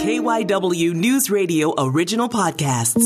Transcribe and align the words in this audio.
KYW 0.00 0.94
News 0.94 1.28
Radio 1.28 1.74
original 1.76 2.30
podcasts. 2.30 3.04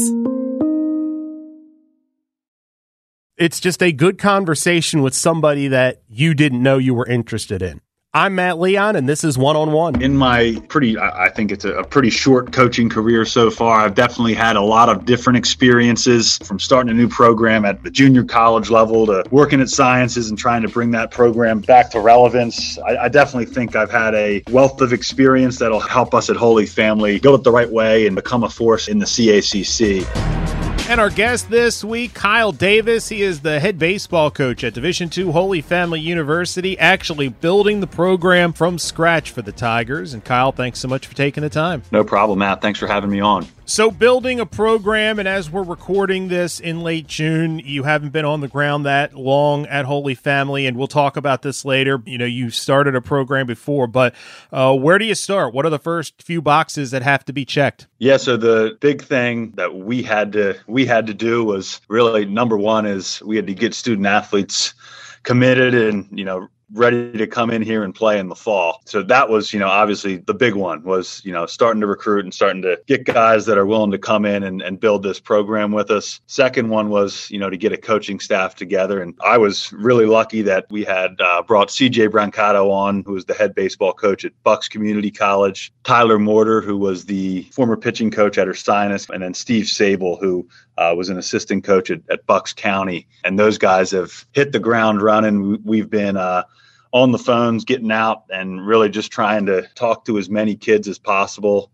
It's 3.37 3.59
just 3.59 3.83
a 3.83 3.91
good 3.91 4.17
conversation 4.17 5.03
with 5.03 5.13
somebody 5.13 5.67
that 5.67 6.03
you 6.09 6.35
didn't 6.35 6.63
know 6.63 6.79
you 6.79 6.95
were 6.95 7.05
interested 7.05 7.63
in. 7.63 7.81
I'm 8.17 8.37
Matt 8.37 8.61
Leon, 8.61 8.95
and 8.95 9.09
this 9.09 9.25
is 9.25 9.37
One 9.37 9.57
on 9.57 9.73
One. 9.73 10.01
In 10.01 10.17
my 10.17 10.63
pretty, 10.69 10.97
I 10.97 11.29
think 11.31 11.51
it's 11.51 11.65
a, 11.65 11.83
pretty 11.83 12.11
short 12.11 12.53
coaching 12.53 12.89
career 12.89 13.25
so 13.25 13.51
far. 13.51 13.81
I've 13.81 13.97
definitely 13.97 14.35
had 14.35 14.55
a 14.55 14.61
lot 14.61 14.89
of 14.89 15.05
different 15.05 15.37
experiences 15.37 16.39
from 16.39 16.61
starting 16.61 16.93
a 16.93 16.95
new 16.95 17.09
program 17.09 17.65
at 17.65 17.83
the 17.83 17.91
junior 17.91 18.23
college 18.23 18.71
level 18.71 19.05
to 19.07 19.25
working 19.33 19.61
at 19.61 19.69
sciences 19.69 20.29
and 20.31 20.39
trying 20.39 20.63
to 20.63 20.69
bring 20.69 20.93
that 20.93 21.11
program 21.11 21.59
back 21.59 21.91
to 21.91 21.99
relevance. 21.99 22.79
I, 22.79 22.97
I 22.99 23.09
definitely 23.09 23.53
think 23.53 23.75
I've 23.75 23.91
had 23.91 24.15
a 24.15 24.45
wealth 24.49 24.81
of 24.81 24.93
experience 24.93 25.59
that'll 25.59 25.81
help 25.81 26.15
us 26.15 26.31
at 26.31 26.37
Holy 26.37 26.67
Family 26.67 27.19
go 27.19 27.35
it 27.35 27.43
the 27.43 27.51
right 27.51 27.69
way 27.69 28.07
and 28.07 28.15
become 28.15 28.45
a 28.45 28.49
force 28.49 28.87
in 28.87 29.01
the 29.01 29.07
CACC. 29.07 30.44
And 30.87 31.01
our 31.01 31.09
guest 31.09 31.49
this 31.49 31.83
week, 31.83 32.13
Kyle 32.13 32.53
Davis. 32.53 33.09
He 33.09 33.23
is 33.23 33.41
the 33.41 33.59
head 33.59 33.79
baseball 33.79 34.31
coach 34.31 34.63
at 34.65 34.75
Division 34.75 35.09
II 35.17 35.33
Holy 35.33 35.63
Family 35.63 35.99
University, 35.99 36.79
actually 36.79 37.29
building 37.29 37.81
the 37.81 37.87
program 37.87 38.53
from 38.53 38.79
scratch 38.79 39.31
for 39.31 39.41
the 39.41 39.51
Tigers. 39.51 40.13
And 40.13 40.23
Kyle, 40.23 40.53
thanks 40.53 40.81
so 40.81 40.87
much 40.87 41.07
for 41.07 41.15
taking 41.15 41.43
the 41.43 41.49
time. 41.49 41.83
No 41.91 42.05
problem, 42.05 42.41
Matt. 42.41 42.61
Thanks 42.61 42.79
for 42.79 42.87
having 42.87 43.09
me 43.09 43.21
on. 43.21 43.47
So, 43.67 43.91
building 43.91 44.41
a 44.41 44.47
program, 44.47 45.19
and 45.19 45.27
as 45.27 45.51
we're 45.51 45.63
recording 45.63 46.29
this 46.29 46.61
in 46.61 46.81
late 46.81 47.07
June, 47.07 47.59
you 47.61 47.85
haven't 47.85 48.11
been 48.11 48.27
on 48.27 48.43
the 48.43 48.49
ground 48.49 48.85
that 48.85 49.15
long 49.15 49.65
at 49.67 49.87
Holy 49.87 50.15
Family, 50.15 50.67
and 50.67 50.77
we'll 50.77 50.87
talk 50.87 51.17
about 51.17 51.41
this 51.41 51.65
later. 51.65 52.03
You 52.05 52.19
know, 52.19 52.27
you 52.27 52.51
started 52.51 52.95
a 52.95 53.01
program 53.01 53.47
before, 53.47 53.87
but 53.87 54.15
uh, 54.53 54.77
where 54.77 54.99
do 54.99 55.07
you 55.07 55.15
start? 55.15 55.55
What 55.55 55.65
are 55.65 55.71
the 55.71 55.79
first 55.79 56.23
few 56.23 56.43
boxes 56.43 56.91
that 56.91 57.03
have 57.03 57.25
to 57.25 57.33
be 57.33 57.47
checked? 57.47 57.87
Yeah, 57.99 58.19
so 58.19 58.37
the 58.37 58.77
big 58.83 59.03
thing 59.03 59.53
that 59.53 59.75
we 59.75 60.03
had 60.03 60.33
to 60.33 60.59
we 60.67 60.85
had 60.85 61.07
to 61.07 61.15
do 61.15 61.43
was 61.43 61.81
really 61.89 62.27
number 62.27 62.59
one 62.59 62.85
is 62.85 63.23
we 63.23 63.37
had 63.37 63.47
to 63.47 63.55
get 63.55 63.73
student 63.73 64.07
athletes 64.07 64.75
committed 65.23 65.75
and 65.75 66.07
you 66.13 66.25
know 66.25 66.49
ready 66.73 67.13
to 67.13 67.27
come 67.27 67.51
in 67.51 67.63
here 67.63 67.85
and 67.85 67.95
play 67.95 68.19
in 68.19 68.29
the 68.29 68.35
fall. 68.35 68.81
So 68.87 69.03
that 69.05 69.29
was, 69.29 69.53
you 69.53 69.59
know, 69.59 69.69
obviously 69.69 70.17
the 70.17 70.35
big 70.35 70.55
one 70.55 70.83
was, 70.83 71.21
you 71.25 71.33
know, 71.33 71.47
starting 71.47 71.81
to 71.81 71.87
recruit 71.87 72.25
and 72.25 72.33
starting 72.33 72.63
to 72.63 72.81
get 72.87 73.05
guys 73.05 73.47
that 73.47 73.59
are 73.59 73.67
willing 73.67 73.91
to 73.91 73.99
come 73.99 74.25
in 74.25 74.43
and, 74.43 74.63
and 74.63 74.81
build 74.81 75.03
this 75.03 75.21
program 75.21 75.73
with 75.73 75.91
us. 75.91 76.21
Second 76.27 76.69
one 76.69 76.89
was, 76.89 77.31
you 77.31 77.39
know, 77.39 77.51
to 77.51 77.57
get 77.57 77.73
a 77.73 77.77
coaching 77.77 78.21
staff 78.21 78.55
together. 78.55 79.03
And 79.03 79.15
I 79.25 79.39
was 79.39 79.73
really 79.73 80.07
lucky 80.07 80.43
that 80.43 80.67
we 80.71 80.85
had 80.85 81.21
uh, 81.21 81.43
brought 81.43 81.69
CJ 81.69 82.09
Brancato 82.09 82.71
on, 82.71 83.03
who 83.07 83.13
was 83.13 83.25
the 83.25 83.35
head 83.35 83.55
baseball 83.55 83.93
coach 83.93 84.25
at 84.25 84.33
Bucks 84.43 84.69
Community 84.69 85.11
College, 85.11 85.73
Tyler 85.85 86.19
Mortar, 86.19 86.61
who 86.61 86.77
was 86.77 87.05
the 87.05 87.43
former 87.53 87.77
pitching 87.77 88.11
coach 88.11 88.39
at 88.39 88.49
Ursinus, 88.49 89.09
and 89.11 89.23
then 89.23 89.35
Steve 89.35 89.69
Sable, 89.69 90.17
who 90.17 90.49
uh, 90.77 90.95
was 90.97 91.09
an 91.09 91.19
assistant 91.19 91.65
coach 91.65 91.91
at, 91.91 92.01
at, 92.11 92.27
Bucks 92.27 92.53
County. 92.53 93.07
And 93.25 93.39
those 93.39 93.59
guys 93.59 93.91
have 93.93 94.27
hit 94.33 94.53
the 94.53 94.59
ground 94.59 95.03
running. 95.03 95.63
We've 95.65 95.89
been, 95.89 96.17
uh, 96.17 96.45
on 96.93 97.11
the 97.11 97.19
phones, 97.19 97.65
getting 97.65 97.91
out 97.91 98.25
and 98.31 98.65
really 98.65 98.89
just 98.89 99.11
trying 99.11 99.47
to 99.47 99.63
talk 99.75 100.05
to 100.05 100.17
as 100.17 100.31
many 100.31 100.55
kids 100.55 100.87
as 100.87 100.99
possible. 100.99 101.71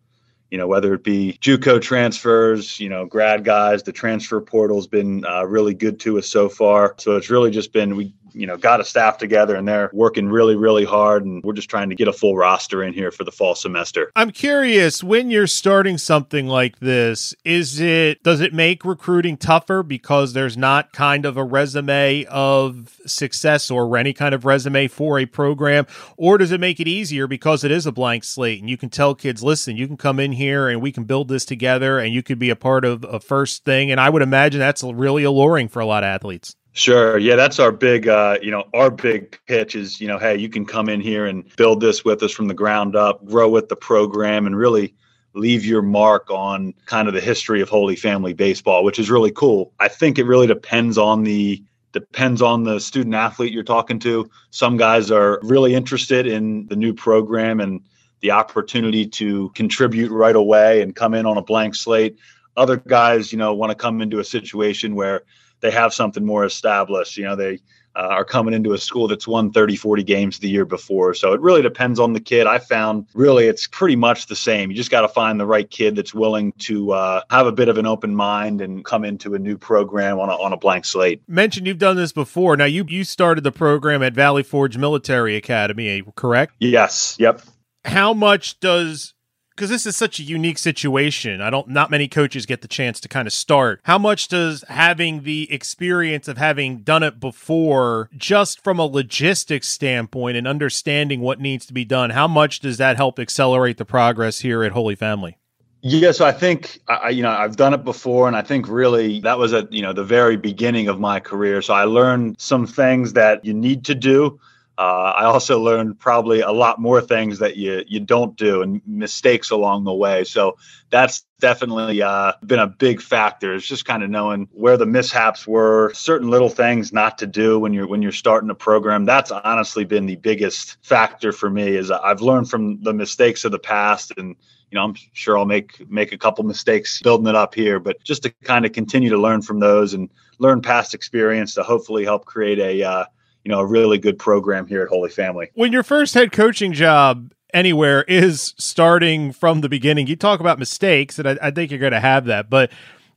You 0.51 0.59
know, 0.59 0.67
whether 0.67 0.95
it 0.95 1.05
be 1.05 1.39
JUCO 1.41 1.81
transfers, 1.81 2.81
you 2.81 2.89
know, 2.89 3.05
grad 3.05 3.45
guys, 3.45 3.83
the 3.83 3.93
transfer 3.93 4.41
portal's 4.41 4.87
been 4.87 5.25
uh, 5.25 5.45
really 5.45 5.75
good 5.75 6.01
to 6.01 6.19
us 6.19 6.27
so 6.27 6.49
far. 6.49 6.95
So 6.99 7.17
it's 7.17 7.31
really 7.31 7.51
just 7.51 7.73
been 7.73 7.97
we 7.97 8.15
you 8.33 8.47
know 8.47 8.57
got 8.57 8.81
a 8.81 8.85
staff 8.85 9.19
together 9.19 9.57
and 9.57 9.67
they're 9.67 9.91
working 9.93 10.29
really 10.29 10.57
really 10.57 10.85
hard 10.85 11.25
and 11.25 11.43
we're 11.45 11.53
just 11.53 11.71
trying 11.71 11.89
to 11.91 11.95
get 11.95 12.09
a 12.09 12.13
full 12.13 12.37
roster 12.37 12.83
in 12.83 12.93
here 12.93 13.11
for 13.11 13.25
the 13.25 13.33
fall 13.33 13.55
semester. 13.55 14.11
I'm 14.17 14.31
curious 14.31 15.03
when 15.03 15.31
you're 15.31 15.47
starting 15.47 15.99
something 15.99 16.47
like 16.47 16.79
this 16.79 17.35
is 17.45 17.81
it 17.81 18.23
does 18.23 18.41
it 18.41 18.53
make 18.53 18.85
recruiting 18.85 19.37
tougher 19.37 19.83
because 19.83 20.33
there's 20.33 20.57
not 20.57 20.93
kind 20.93 21.25
of 21.25 21.37
a 21.37 21.45
resume 21.45 22.25
of 22.27 23.01
success 23.07 23.71
or 23.71 23.97
any 23.97 24.13
kind 24.13 24.35
of 24.35 24.45
resume 24.45 24.89
for 24.89 25.19
a 25.19 25.27
program? 25.27 25.87
Or 26.17 26.39
does 26.39 26.53
it 26.53 26.61
make 26.61 26.81
it 26.81 26.89
easier 26.89 27.27
because 27.27 27.65
it 27.65 27.71
is 27.71 27.87
a 27.87 27.93
blank 27.93 28.25
slate 28.25 28.61
and 28.61 28.71
you 28.71 28.77
can 28.77 28.91
tell 28.91 29.15
kids 29.15 29.43
listen 29.43 29.77
you 29.77 29.87
can 29.87 29.97
come 29.97 30.21
in 30.21 30.33
here 30.33 30.69
and 30.69 30.81
we 30.81 30.93
can 30.93 31.05
build 31.05 31.29
this 31.29 31.45
together 31.45 31.99
and 31.99 32.15
you 32.15 32.23
could 32.23 32.39
be 32.39 32.51
a 32.51 32.57
part 32.57 32.85
of 32.85 33.05
a 33.05 33.21
first 33.21 33.65
thing. 33.65 33.91
And 33.91 34.01
i 34.01 34.09
would 34.09 34.23
imagine 34.23 34.61
that's 34.61 34.83
really 34.83 35.25
alluring 35.25 35.69
for 35.69 35.81
a 35.81 35.87
lot 35.87 36.03
of 36.03 36.09
athletes 36.09 36.55
Sure. 36.73 37.19
Yeah, 37.19 37.35
that's 37.35 37.59
our 37.59 37.73
big, 37.73 38.07
uh, 38.07 38.39
you 38.41 38.51
know, 38.51 38.65
our 38.75 38.91
big 38.91 39.39
pitch 39.47 39.75
is, 39.75 40.01
you 40.01 40.07
know, 40.07 40.19
hey, 40.19 40.37
you 40.37 40.49
can 40.49 40.65
come 40.65 40.89
in 40.89 41.01
here 41.01 41.27
and 41.27 41.45
build 41.57 41.81
this 41.81 42.05
with 42.05 42.23
us 42.23 42.31
from 42.31 42.47
the 42.47 42.55
ground 42.55 42.95
up, 42.95 43.25
grow 43.25 43.49
with 43.49 43.69
the 43.69 43.77
program, 43.77 44.47
and 44.47 44.57
really 44.57 44.95
leave 45.35 45.65
your 45.65 45.83
mark 45.83 46.31
on 46.31 46.73
kind 46.87 47.09
of 47.09 47.15
the 47.15 47.21
history 47.21 47.61
of 47.61 47.69
Holy 47.69 47.97
Family 47.97 48.33
baseball, 48.35 48.85
which 48.85 48.99
is 48.99 49.11
really 49.11 49.33
cool. 49.33 49.73
I 49.81 49.89
think 49.89 50.19
it 50.19 50.25
really 50.25 50.47
depends 50.47 50.97
on 50.97 51.25
the 51.25 51.63
depends 51.93 52.41
on 52.41 52.63
the 52.63 52.79
student 52.79 53.17
athlete 53.17 53.53
you're 53.53 53.65
talking 53.65 53.99
to. 53.99 54.31
Some 54.51 54.77
guys 54.77 55.11
are 55.11 55.41
really 55.43 55.75
interested 55.75 56.25
in 56.25 56.67
the 56.67 56.77
new 56.77 56.95
program 56.95 57.59
and 57.59 57.81
the 58.21 58.31
opportunity 58.31 59.07
to 59.07 59.51
contribute 59.57 60.13
right 60.13 60.37
away 60.37 60.83
and 60.83 60.95
come 60.95 61.15
in 61.15 61.27
on 61.27 61.37
a 61.37 61.43
blank 61.43 61.75
slate. 61.75 62.17
Other 62.57 62.77
guys, 62.77 63.33
you 63.33 63.39
know, 63.39 63.53
want 63.55 63.71
to 63.71 63.75
come 63.75 64.01
into 64.01 64.21
a 64.21 64.25
situation 64.25 64.95
where 64.95 65.23
they 65.61 65.71
have 65.71 65.95
something 65.95 66.25
more 66.25 66.45
established. 66.45 67.17
You 67.17 67.25
know, 67.25 67.37
they 67.37 67.61
uh, 67.97 68.07
are 68.11 68.25
coming 68.25 68.55
into 68.55 68.73
a 68.73 68.79
school 68.79 69.09
that's 69.09 69.27
won 69.27 69.51
30, 69.53 69.77
40 69.77 70.03
games 70.05 70.39
the 70.39 70.49
year 70.49 70.65
before. 70.65 71.15
So 71.15 71.33
it 71.33 71.41
really 71.41 71.63
depends 71.63 71.99
on 71.99 72.13
the 72.13 72.21
kid. 72.21 72.47
I 72.47 72.59
found 72.59 73.07
really 73.15 73.47
it's 73.47 73.67
pretty 73.67 73.97
much 73.97 74.27
the 74.27 74.37
same. 74.37 74.71
You 74.71 74.77
just 74.77 74.91
got 74.91 75.01
to 75.03 75.09
find 75.09 75.41
the 75.41 75.47
right 75.47 75.69
kid 75.69 75.97
that's 75.97 76.15
willing 76.15 76.53
to 76.61 76.93
uh, 76.93 77.23
have 77.31 77.47
a 77.47 77.53
bit 77.53 77.69
of 77.69 77.79
an 77.79 77.87
open 77.87 78.15
mind 78.15 78.61
and 78.61 78.85
come 78.85 79.05
into 79.05 79.35
a 79.35 79.39
new 79.39 79.59
program 79.59 80.19
on 80.21 80.29
a, 80.29 80.33
on 80.33 80.53
a 80.53 80.57
blank 80.57 80.85
slate. 80.85 81.23
Mentioned 81.27 81.67
you've 81.67 81.79
done 81.79 81.97
this 81.97 82.13
before. 82.13 82.57
Now 82.57 82.67
you 82.67 82.85
you 82.89 83.05
started 83.05 83.45
the 83.45 83.53
program 83.53 84.03
at 84.03 84.15
Valley 84.15 84.43
Forge 84.43 84.77
Military 84.77 85.37
Academy, 85.37 86.03
correct? 86.15 86.55
Yes. 86.59 87.17
Yep. 87.19 87.43
How 87.85 88.13
much 88.13 88.61
does 88.61 89.15
because 89.61 89.69
this 89.69 89.85
is 89.85 89.95
such 89.95 90.19
a 90.19 90.23
unique 90.23 90.57
situation. 90.57 91.43
I 91.43 91.51
don't 91.51 91.69
not 91.69 91.91
many 91.91 92.09
coaches 92.09 92.47
get 92.47 92.63
the 92.63 92.69
chance 92.69 92.99
to 93.01 93.09
kind 93.09 93.27
of 93.27 93.33
start. 93.35 93.83
How 93.83 93.99
much 93.99 94.29
does 94.29 94.65
having 94.71 95.25
the 95.25 95.53
experience 95.53 96.29
of 96.29 96.39
having 96.39 96.79
done 96.79 97.03
it 97.03 97.21
before 97.21 98.09
just 98.17 98.65
from 98.65 98.79
a 98.79 98.87
logistics 98.87 99.69
standpoint 99.69 100.39
and 100.39 100.49
understanding 100.49 101.21
what 101.21 101.41
needs 101.41 101.67
to 101.67 101.75
be 101.75 101.85
done, 101.85 102.09
how 102.09 102.27
much 102.27 102.61
does 102.61 102.79
that 102.79 102.97
help 102.97 103.19
accelerate 103.19 103.77
the 103.77 103.85
progress 103.85 104.41
here 104.41 104.65
at 104.65 104.73
Holy 104.73 104.95
Family? 104.95 105.37
Yeah, 105.83 106.13
so 106.13 106.25
I 106.25 106.33
think 106.33 106.81
I, 106.89 107.11
you 107.11 107.23
know 107.23 107.29
I've 107.29 107.57
done 107.57 107.75
it 107.75 107.85
before, 107.85 108.29
and 108.29 108.37
I 108.37 108.41
think 108.41 108.67
really 108.67 109.21
that 109.21 109.39
was 109.39 109.53
at 109.53 109.71
you 109.71 109.83
know 109.83 109.93
the 109.93 110.05
very 110.05 110.39
beginning 110.39 110.89
of 110.89 110.99
my 110.99 111.21
career. 111.21 111.61
So 111.61 111.75
I 111.75 111.85
learned 111.85 112.37
some 112.41 112.67
things 112.67 113.13
that 113.13 113.45
you 113.45 113.53
need 113.53 113.85
to 113.85 113.95
do 113.95 114.41
uh, 114.81 115.13
I 115.15 115.25
also 115.25 115.61
learned 115.61 115.99
probably 115.99 116.41
a 116.41 116.53
lot 116.53 116.81
more 116.81 117.03
things 117.03 117.41
that 117.41 117.59
you 117.59 117.85
you 117.87 118.01
don't 118.01 118.35
do 118.35 118.63
and 118.63 118.81
mistakes 118.87 119.51
along 119.51 119.85
the 119.85 119.93
way. 119.93 120.25
So 120.25 120.57
that's 120.89 121.27
definitely 121.39 122.01
uh, 122.01 122.33
been 122.47 122.61
a 122.61 122.67
big 122.67 123.03
factor. 123.03 123.55
It's 123.55 123.67
just 123.67 123.85
kind 123.85 124.03
of 124.03 124.09
knowing 124.09 124.49
where 124.53 124.79
the 124.79 124.87
mishaps 124.87 125.47
were, 125.47 125.93
certain 125.93 126.31
little 126.31 126.49
things 126.49 126.95
not 126.95 127.19
to 127.19 127.27
do 127.27 127.59
when 127.59 127.75
you're 127.75 127.87
when 127.87 128.01
you're 128.01 128.11
starting 128.11 128.49
a 128.49 128.55
program. 128.55 129.05
That's 129.05 129.31
honestly 129.31 129.85
been 129.85 130.07
the 130.07 130.17
biggest 130.17 130.79
factor 130.81 131.31
for 131.31 131.51
me. 131.51 131.77
Is 131.77 131.91
I've 131.91 132.23
learned 132.23 132.49
from 132.49 132.83
the 132.83 132.95
mistakes 132.95 133.45
of 133.45 133.53
the 133.53 133.59
past 133.59 134.15
and 134.17 134.35
you 134.71 134.77
know, 134.77 134.85
I'm 134.85 134.95
sure 135.13 135.37
I'll 135.37 135.45
make 135.45 135.91
make 135.91 136.13
a 136.13 136.19
couple 136.19 136.43
mistakes 136.45 137.03
building 137.03 137.27
it 137.27 137.35
up 137.35 137.55
here, 137.55 137.81
but 137.81 138.03
just 138.03 138.23
to 138.23 138.31
kind 138.45 138.65
of 138.65 138.73
continue 138.73 139.11
to 139.11 139.19
learn 139.19 139.43
from 139.43 139.61
those 139.61 139.93
and 139.93 140.09
learn 140.39 140.63
past 140.63 140.95
experience 140.95 141.53
to 141.57 141.63
hopefully 141.63 142.05
help 142.05 142.25
create 142.25 142.59
a 142.59 142.83
uh, 142.83 143.05
you 143.45 143.51
know 143.51 143.61
a 143.61 143.67
really 143.67 143.99
good 143.99 144.19
program 144.19 144.67
here 144.67 144.83
at 144.83 144.89
Holy 144.89 145.11
Family. 145.11 145.51
When 145.55 145.73
your 145.73 145.83
first 145.83 146.15
head 146.15 146.33
coaching 146.33 146.73
job 146.73 147.33
anywhere 147.53 148.05
is 148.05 148.55
starting 148.59 149.33
from 149.33 149.61
the 149.61 149.69
beginning, 149.69 150.07
you 150.07 150.17
talk 150.17 150.41
about 150.41 150.59
mistakes, 150.59 151.19
and 151.19 151.29
I, 151.29 151.39
I 151.43 151.51
think 151.51 151.71
you're 151.71 151.81
going 151.81 151.93
to 151.93 152.01
have 152.01 152.27
that. 152.27 152.51
But 152.51 152.71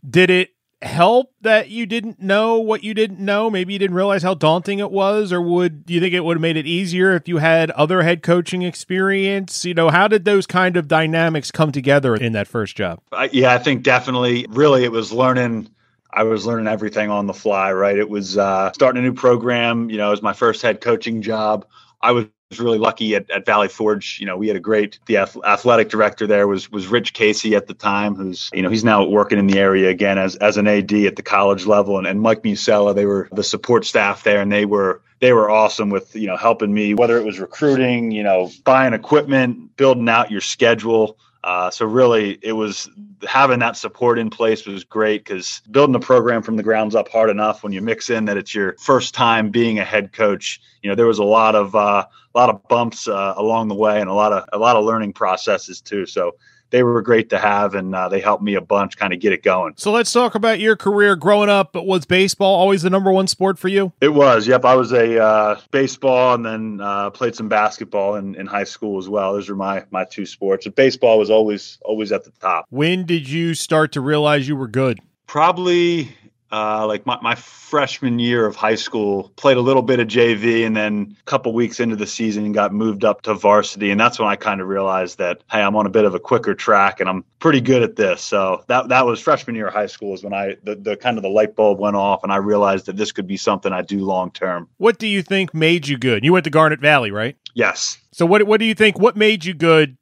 did 0.07 0.29
it 0.29 0.49
help 0.81 1.33
that 1.41 1.69
you 1.69 1.85
didn't 1.85 2.21
know 2.21 2.59
what 2.59 2.83
you 2.83 2.93
didn't 2.93 3.19
know? 3.19 3.49
Maybe 3.49 3.73
you 3.73 3.79
didn't 3.79 3.95
realize 3.95 4.23
how 4.23 4.33
daunting 4.33 4.79
it 4.79 4.91
was, 4.91 5.31
or 5.31 5.41
would 5.41 5.85
do 5.85 5.93
you 5.93 5.99
think 5.99 6.13
it 6.13 6.21
would 6.21 6.37
have 6.37 6.41
made 6.41 6.57
it 6.57 6.67
easier 6.67 7.15
if 7.15 7.27
you 7.27 7.37
had 7.37 7.71
other 7.71 8.03
head 8.03 8.21
coaching 8.21 8.61
experience? 8.61 9.65
You 9.65 9.73
know, 9.73 9.89
how 9.89 10.07
did 10.07 10.25
those 10.25 10.45
kind 10.45 10.77
of 10.77 10.87
dynamics 10.87 11.51
come 11.51 11.71
together 11.71 12.15
in 12.15 12.33
that 12.33 12.47
first 12.47 12.75
job? 12.75 12.99
Uh, 13.11 13.27
yeah, 13.31 13.53
I 13.53 13.57
think 13.57 13.83
definitely. 13.83 14.45
Really, 14.49 14.83
it 14.83 14.91
was 14.91 15.11
learning 15.11 15.69
I 16.15 16.23
was 16.23 16.45
learning 16.45 16.67
everything 16.67 17.09
on 17.09 17.25
the 17.25 17.33
fly, 17.33 17.71
right? 17.73 17.97
It 17.97 18.09
was 18.09 18.37
uh, 18.37 18.71
starting 18.73 19.03
a 19.03 19.05
new 19.05 19.13
program. 19.13 19.89
You 19.89 19.97
know, 19.97 20.07
it 20.07 20.11
was 20.11 20.21
my 20.21 20.33
first 20.33 20.61
head 20.61 20.79
coaching 20.79 21.21
job. 21.21 21.65
I 22.01 22.11
was 22.11 22.27
really 22.59 22.77
lucky 22.77 23.15
at, 23.15 23.29
at 23.31 23.45
Valley 23.45 23.67
Forge. 23.67 24.19
You 24.19 24.27
know, 24.27 24.37
we 24.37 24.47
had 24.47 24.55
a 24.55 24.59
great 24.59 24.99
the 25.07 25.17
athletic 25.17 25.89
director 25.89 26.27
there 26.27 26.47
was 26.47 26.71
was 26.71 26.87
Rich 26.87 27.13
Casey 27.13 27.55
at 27.55 27.67
the 27.67 27.73
time, 27.73 28.15
who's 28.15 28.49
you 28.53 28.61
know 28.61 28.69
he's 28.69 28.83
now 28.83 29.05
working 29.05 29.39
in 29.39 29.47
the 29.47 29.59
area 29.59 29.89
again 29.89 30.17
as 30.17 30.35
as 30.35 30.57
an 30.57 30.67
AD 30.67 30.93
at 30.93 31.15
the 31.15 31.23
college 31.23 31.65
level, 31.65 31.97
and, 31.97 32.05
and 32.05 32.21
Mike 32.21 32.43
Musella. 32.43 32.93
They 32.93 33.05
were 33.05 33.27
the 33.31 33.43
support 33.43 33.85
staff 33.85 34.23
there, 34.23 34.41
and 34.41 34.51
they 34.51 34.65
were 34.65 35.01
they 35.19 35.33
were 35.33 35.49
awesome 35.49 35.89
with 35.89 36.15
you 36.15 36.27
know 36.27 36.37
helping 36.37 36.73
me 36.73 36.93
whether 36.93 37.17
it 37.17 37.25
was 37.25 37.39
recruiting, 37.39 38.11
you 38.11 38.23
know, 38.23 38.51
buying 38.63 38.93
equipment, 38.93 39.75
building 39.77 40.09
out 40.09 40.29
your 40.29 40.41
schedule 40.41 41.17
Uh, 41.43 41.69
so 41.69 41.85
really, 41.85 42.39
it 42.41 42.53
was 42.53 42.89
having 43.27 43.59
that 43.59 43.75
support 43.75 44.17
in 44.17 44.29
place 44.29 44.65
was 44.65 44.85
great 44.85 45.25
because 45.25 45.61
building 45.71 45.95
a 45.95 45.99
program 45.99 46.41
from 46.41 46.55
the 46.55 46.63
grounds 46.63 46.95
up 46.95 47.09
hard 47.09 47.29
enough. 47.29 47.63
When 47.63 47.73
you 47.73 47.81
mix 47.81 48.09
in 48.09 48.25
that 48.25 48.37
it's 48.37 48.55
your 48.55 48.77
first 48.79 49.13
time 49.13 49.49
being 49.49 49.77
a 49.77 49.83
head 49.83 50.13
coach, 50.13 50.61
you 50.81 50.89
know 50.89 50.95
there 50.95 51.07
was 51.07 51.19
a 51.19 51.23
lot 51.23 51.55
of 51.55 51.75
uh, 51.75 52.05
a 52.33 52.37
lot 52.37 52.49
of 52.49 52.65
bumps 52.69 53.09
uh, 53.09 53.33
along 53.35 53.67
the 53.67 53.75
way 53.75 53.99
and 53.99 54.09
a 54.09 54.13
lot 54.13 54.31
of 54.31 54.47
a 54.53 54.57
lot 54.57 54.77
of 54.77 54.85
learning 54.85 55.11
processes 55.13 55.81
too. 55.81 56.05
So 56.05 56.35
they 56.73 56.81
were 56.81 56.99
great 57.03 57.29
to 57.29 57.37
have, 57.37 57.75
and 57.75 57.93
uh, 57.93 58.09
they 58.09 58.19
helped 58.19 58.43
me 58.43 58.55
a 58.55 58.61
bunch 58.61 58.97
kind 58.97 59.13
of 59.13 59.19
get 59.19 59.31
it 59.31 59.43
going. 59.43 59.75
So 59.77 59.91
let's 59.91 60.11
talk 60.11 60.33
about 60.33 60.59
your 60.59 60.75
career 60.75 61.15
growing 61.15 61.47
up. 61.47 61.71
But 61.71 61.85
was 61.85 62.05
baseball 62.07 62.55
always 62.55 62.81
the 62.81 62.89
number 62.89 63.11
one 63.11 63.27
sport 63.27 63.59
for 63.59 63.67
you? 63.67 63.93
It 64.01 64.09
was. 64.09 64.47
Yep, 64.47 64.65
I 64.65 64.75
was 64.75 64.91
a 64.91 65.23
uh, 65.23 65.61
baseball 65.69 66.33
and 66.33 66.43
then 66.43 66.81
uh, 66.81 67.11
played 67.11 67.35
some 67.35 67.47
basketball 67.47 68.15
in, 68.15 68.33
in 68.33 68.47
high 68.47 68.63
school 68.63 68.97
as 68.97 69.07
well. 69.07 69.33
Those 69.33 69.49
were 69.49 69.55
my 69.55 69.85
my 69.91 70.03
two 70.03 70.25
sports. 70.25 70.65
But 70.65 70.75
baseball 70.75 71.19
was 71.19 71.29
always 71.29 71.77
always 71.83 72.11
at 72.11 72.23
the 72.23 72.31
top. 72.31 72.65
When 72.71 73.05
did 73.05 73.29
you 73.29 73.53
start 73.53 73.91
to 73.91 74.01
realize 74.01 74.47
you 74.47 74.55
were 74.55 74.67
good? 74.67 74.99
Probably 75.27 76.09
uh, 76.53 76.85
like 76.85 77.03
my, 77.07 77.17
my 77.19 77.33
freshman 77.33 78.19
year 78.19 78.45
of 78.45 78.55
high 78.55 78.75
school, 78.75 79.33
played 79.37 79.57
a 79.57 79.61
little 79.61 79.81
bit 79.81 79.99
of 79.99 80.07
JV, 80.07 80.67
and 80.67 80.77
then 80.77 81.17
a 81.19 81.23
couple 81.23 81.51
weeks 81.51 81.79
into 81.79 81.95
the 81.95 82.05
season, 82.05 82.51
got 82.51 82.71
moved 82.71 83.03
up 83.03 83.23
to 83.23 83.33
varsity, 83.33 83.89
and 83.89 83.99
that's 83.99 84.19
when 84.19 84.27
I 84.27 84.35
kind 84.35 84.61
of 84.61 84.67
realized 84.67 85.17
that 85.17 85.43
hey, 85.49 85.63
I'm 85.63 85.75
on 85.75 85.87
a 85.87 85.89
bit 85.89 86.05
of 86.05 86.13
a 86.13 86.19
quicker 86.19 86.53
track, 86.53 86.99
and 86.99 87.09
I'm 87.09 87.25
pretty 87.39 87.59
good 87.59 87.81
at 87.81 87.95
this. 87.95 88.21
So 88.21 88.63
that 88.67 88.89
that 88.89 89.03
was 89.03 89.19
freshman 89.19 89.55
year 89.55 89.67
of 89.67 89.73
high 89.73 89.87
school 89.87 90.13
is 90.13 90.23
when 90.23 90.33
I 90.33 90.55
the, 90.63 90.75
the 90.75 90.95
kind 90.95 91.17
of 91.17 91.23
the 91.23 91.29
light 91.29 91.55
bulb 91.55 91.79
went 91.79 91.95
off, 91.95 92.23
and 92.23 92.31
I 92.31 92.35
realized 92.35 92.85
that 92.85 92.97
this 92.97 93.11
could 93.11 93.25
be 93.25 93.37
something 93.37 93.73
I 93.73 93.81
do 93.81 94.05
long 94.05 94.29
term. 94.29 94.69
What 94.77 94.99
do 94.99 95.07
you 95.07 95.23
think 95.23 95.55
made 95.55 95.87
you 95.87 95.97
good? 95.97 96.23
You 96.23 96.33
went 96.33 96.43
to 96.43 96.51
Garnet 96.51 96.79
Valley, 96.79 97.09
right? 97.09 97.35
Yes. 97.55 97.97
So 98.11 98.27
what 98.27 98.43
what 98.43 98.59
do 98.59 98.65
you 98.65 98.75
think? 98.75 98.99
What 98.99 99.17
made 99.17 99.43
you 99.43 99.55
good 99.55 99.97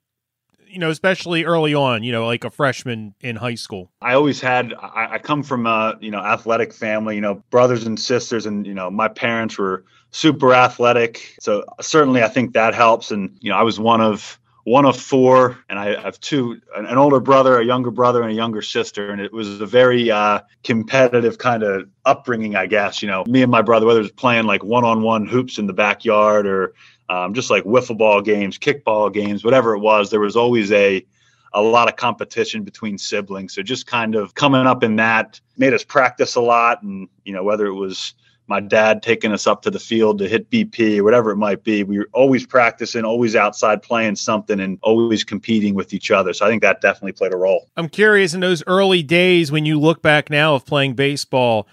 you 0.71 0.79
know, 0.79 0.89
especially 0.89 1.43
early 1.43 1.73
on, 1.73 2.03
you 2.03 2.11
know, 2.11 2.25
like 2.25 2.43
a 2.43 2.49
freshman 2.49 3.13
in 3.21 3.35
high 3.35 3.55
school? 3.55 3.91
I 4.01 4.13
always 4.13 4.39
had, 4.39 4.73
I, 4.73 5.13
I 5.13 5.17
come 5.19 5.43
from 5.43 5.67
a, 5.67 5.97
you 5.99 6.11
know, 6.11 6.19
athletic 6.19 6.73
family, 6.73 7.15
you 7.15 7.21
know, 7.21 7.43
brothers 7.49 7.85
and 7.85 7.99
sisters, 7.99 8.45
and, 8.45 8.65
you 8.65 8.73
know, 8.73 8.89
my 8.89 9.07
parents 9.07 9.57
were 9.57 9.83
super 10.11 10.53
athletic. 10.53 11.35
So 11.39 11.65
certainly 11.81 12.23
I 12.23 12.27
think 12.27 12.53
that 12.53 12.73
helps. 12.73 13.11
And, 13.11 13.37
you 13.41 13.49
know, 13.49 13.57
I 13.57 13.63
was 13.63 13.79
one 13.79 14.01
of, 14.01 14.39
one 14.63 14.85
of 14.85 14.95
four, 14.95 15.57
and 15.69 15.79
I 15.79 15.99
have 15.99 16.19
two 16.19 16.61
an 16.75 16.95
older 16.95 17.19
brother, 17.19 17.59
a 17.59 17.65
younger 17.65 17.89
brother, 17.89 18.21
and 18.21 18.31
a 18.31 18.35
younger 18.35 18.61
sister. 18.61 19.09
And 19.09 19.19
it 19.19 19.33
was 19.33 19.59
a 19.59 19.65
very 19.65 20.11
uh, 20.11 20.41
competitive 20.63 21.39
kind 21.39 21.63
of 21.63 21.89
upbringing, 22.05 22.55
I 22.55 22.67
guess. 22.67 23.01
You 23.01 23.07
know, 23.07 23.23
me 23.25 23.41
and 23.41 23.49
my 23.49 23.63
brother, 23.63 23.87
whether 23.87 24.01
it's 24.01 24.11
playing 24.11 24.45
like 24.45 24.63
one 24.63 24.83
on 24.83 25.01
one 25.01 25.25
hoops 25.25 25.57
in 25.57 25.65
the 25.65 25.73
backyard 25.73 26.45
or 26.45 26.73
um, 27.11 27.33
just 27.33 27.49
like 27.49 27.65
wiffle 27.65 27.97
ball 27.97 28.21
games, 28.21 28.57
kickball 28.57 29.13
games, 29.13 29.43
whatever 29.43 29.75
it 29.75 29.79
was, 29.79 30.09
there 30.09 30.21
was 30.21 30.37
always 30.37 30.71
a 30.71 31.05
a 31.53 31.61
lot 31.61 31.89
of 31.89 31.97
competition 31.97 32.63
between 32.63 32.97
siblings. 32.97 33.53
So 33.53 33.61
just 33.61 33.85
kind 33.85 34.15
of 34.15 34.33
coming 34.35 34.65
up 34.65 34.81
in 34.81 34.95
that 34.95 35.41
made 35.57 35.73
us 35.73 35.83
practice 35.83 36.35
a 36.35 36.41
lot, 36.41 36.81
and 36.83 37.09
you 37.25 37.33
know 37.33 37.43
whether 37.43 37.65
it 37.65 37.73
was 37.73 38.13
my 38.47 38.61
dad 38.61 39.03
taking 39.03 39.33
us 39.33 39.45
up 39.45 39.61
to 39.63 39.69
the 39.69 39.79
field 39.79 40.19
to 40.19 40.27
hit 40.27 40.49
BP 40.49 41.01
whatever 41.01 41.31
it 41.31 41.35
might 41.35 41.65
be. 41.65 41.83
We 41.83 41.99
were 41.99 42.07
always 42.13 42.45
practicing, 42.45 43.03
always 43.03 43.35
outside 43.35 43.83
playing 43.83 44.15
something, 44.15 44.61
and 44.61 44.79
always 44.81 45.25
competing 45.25 45.75
with 45.75 45.93
each 45.93 46.11
other. 46.11 46.31
So 46.31 46.45
I 46.45 46.49
think 46.49 46.61
that 46.61 46.79
definitely 46.79 47.11
played 47.11 47.33
a 47.33 47.37
role. 47.37 47.67
I'm 47.75 47.89
curious 47.89 48.33
in 48.33 48.39
those 48.39 48.63
early 48.67 49.03
days 49.03 49.51
when 49.51 49.65
you 49.65 49.77
look 49.77 50.01
back 50.01 50.29
now 50.29 50.55
of 50.55 50.65
playing 50.65 50.93
baseball 50.93 51.67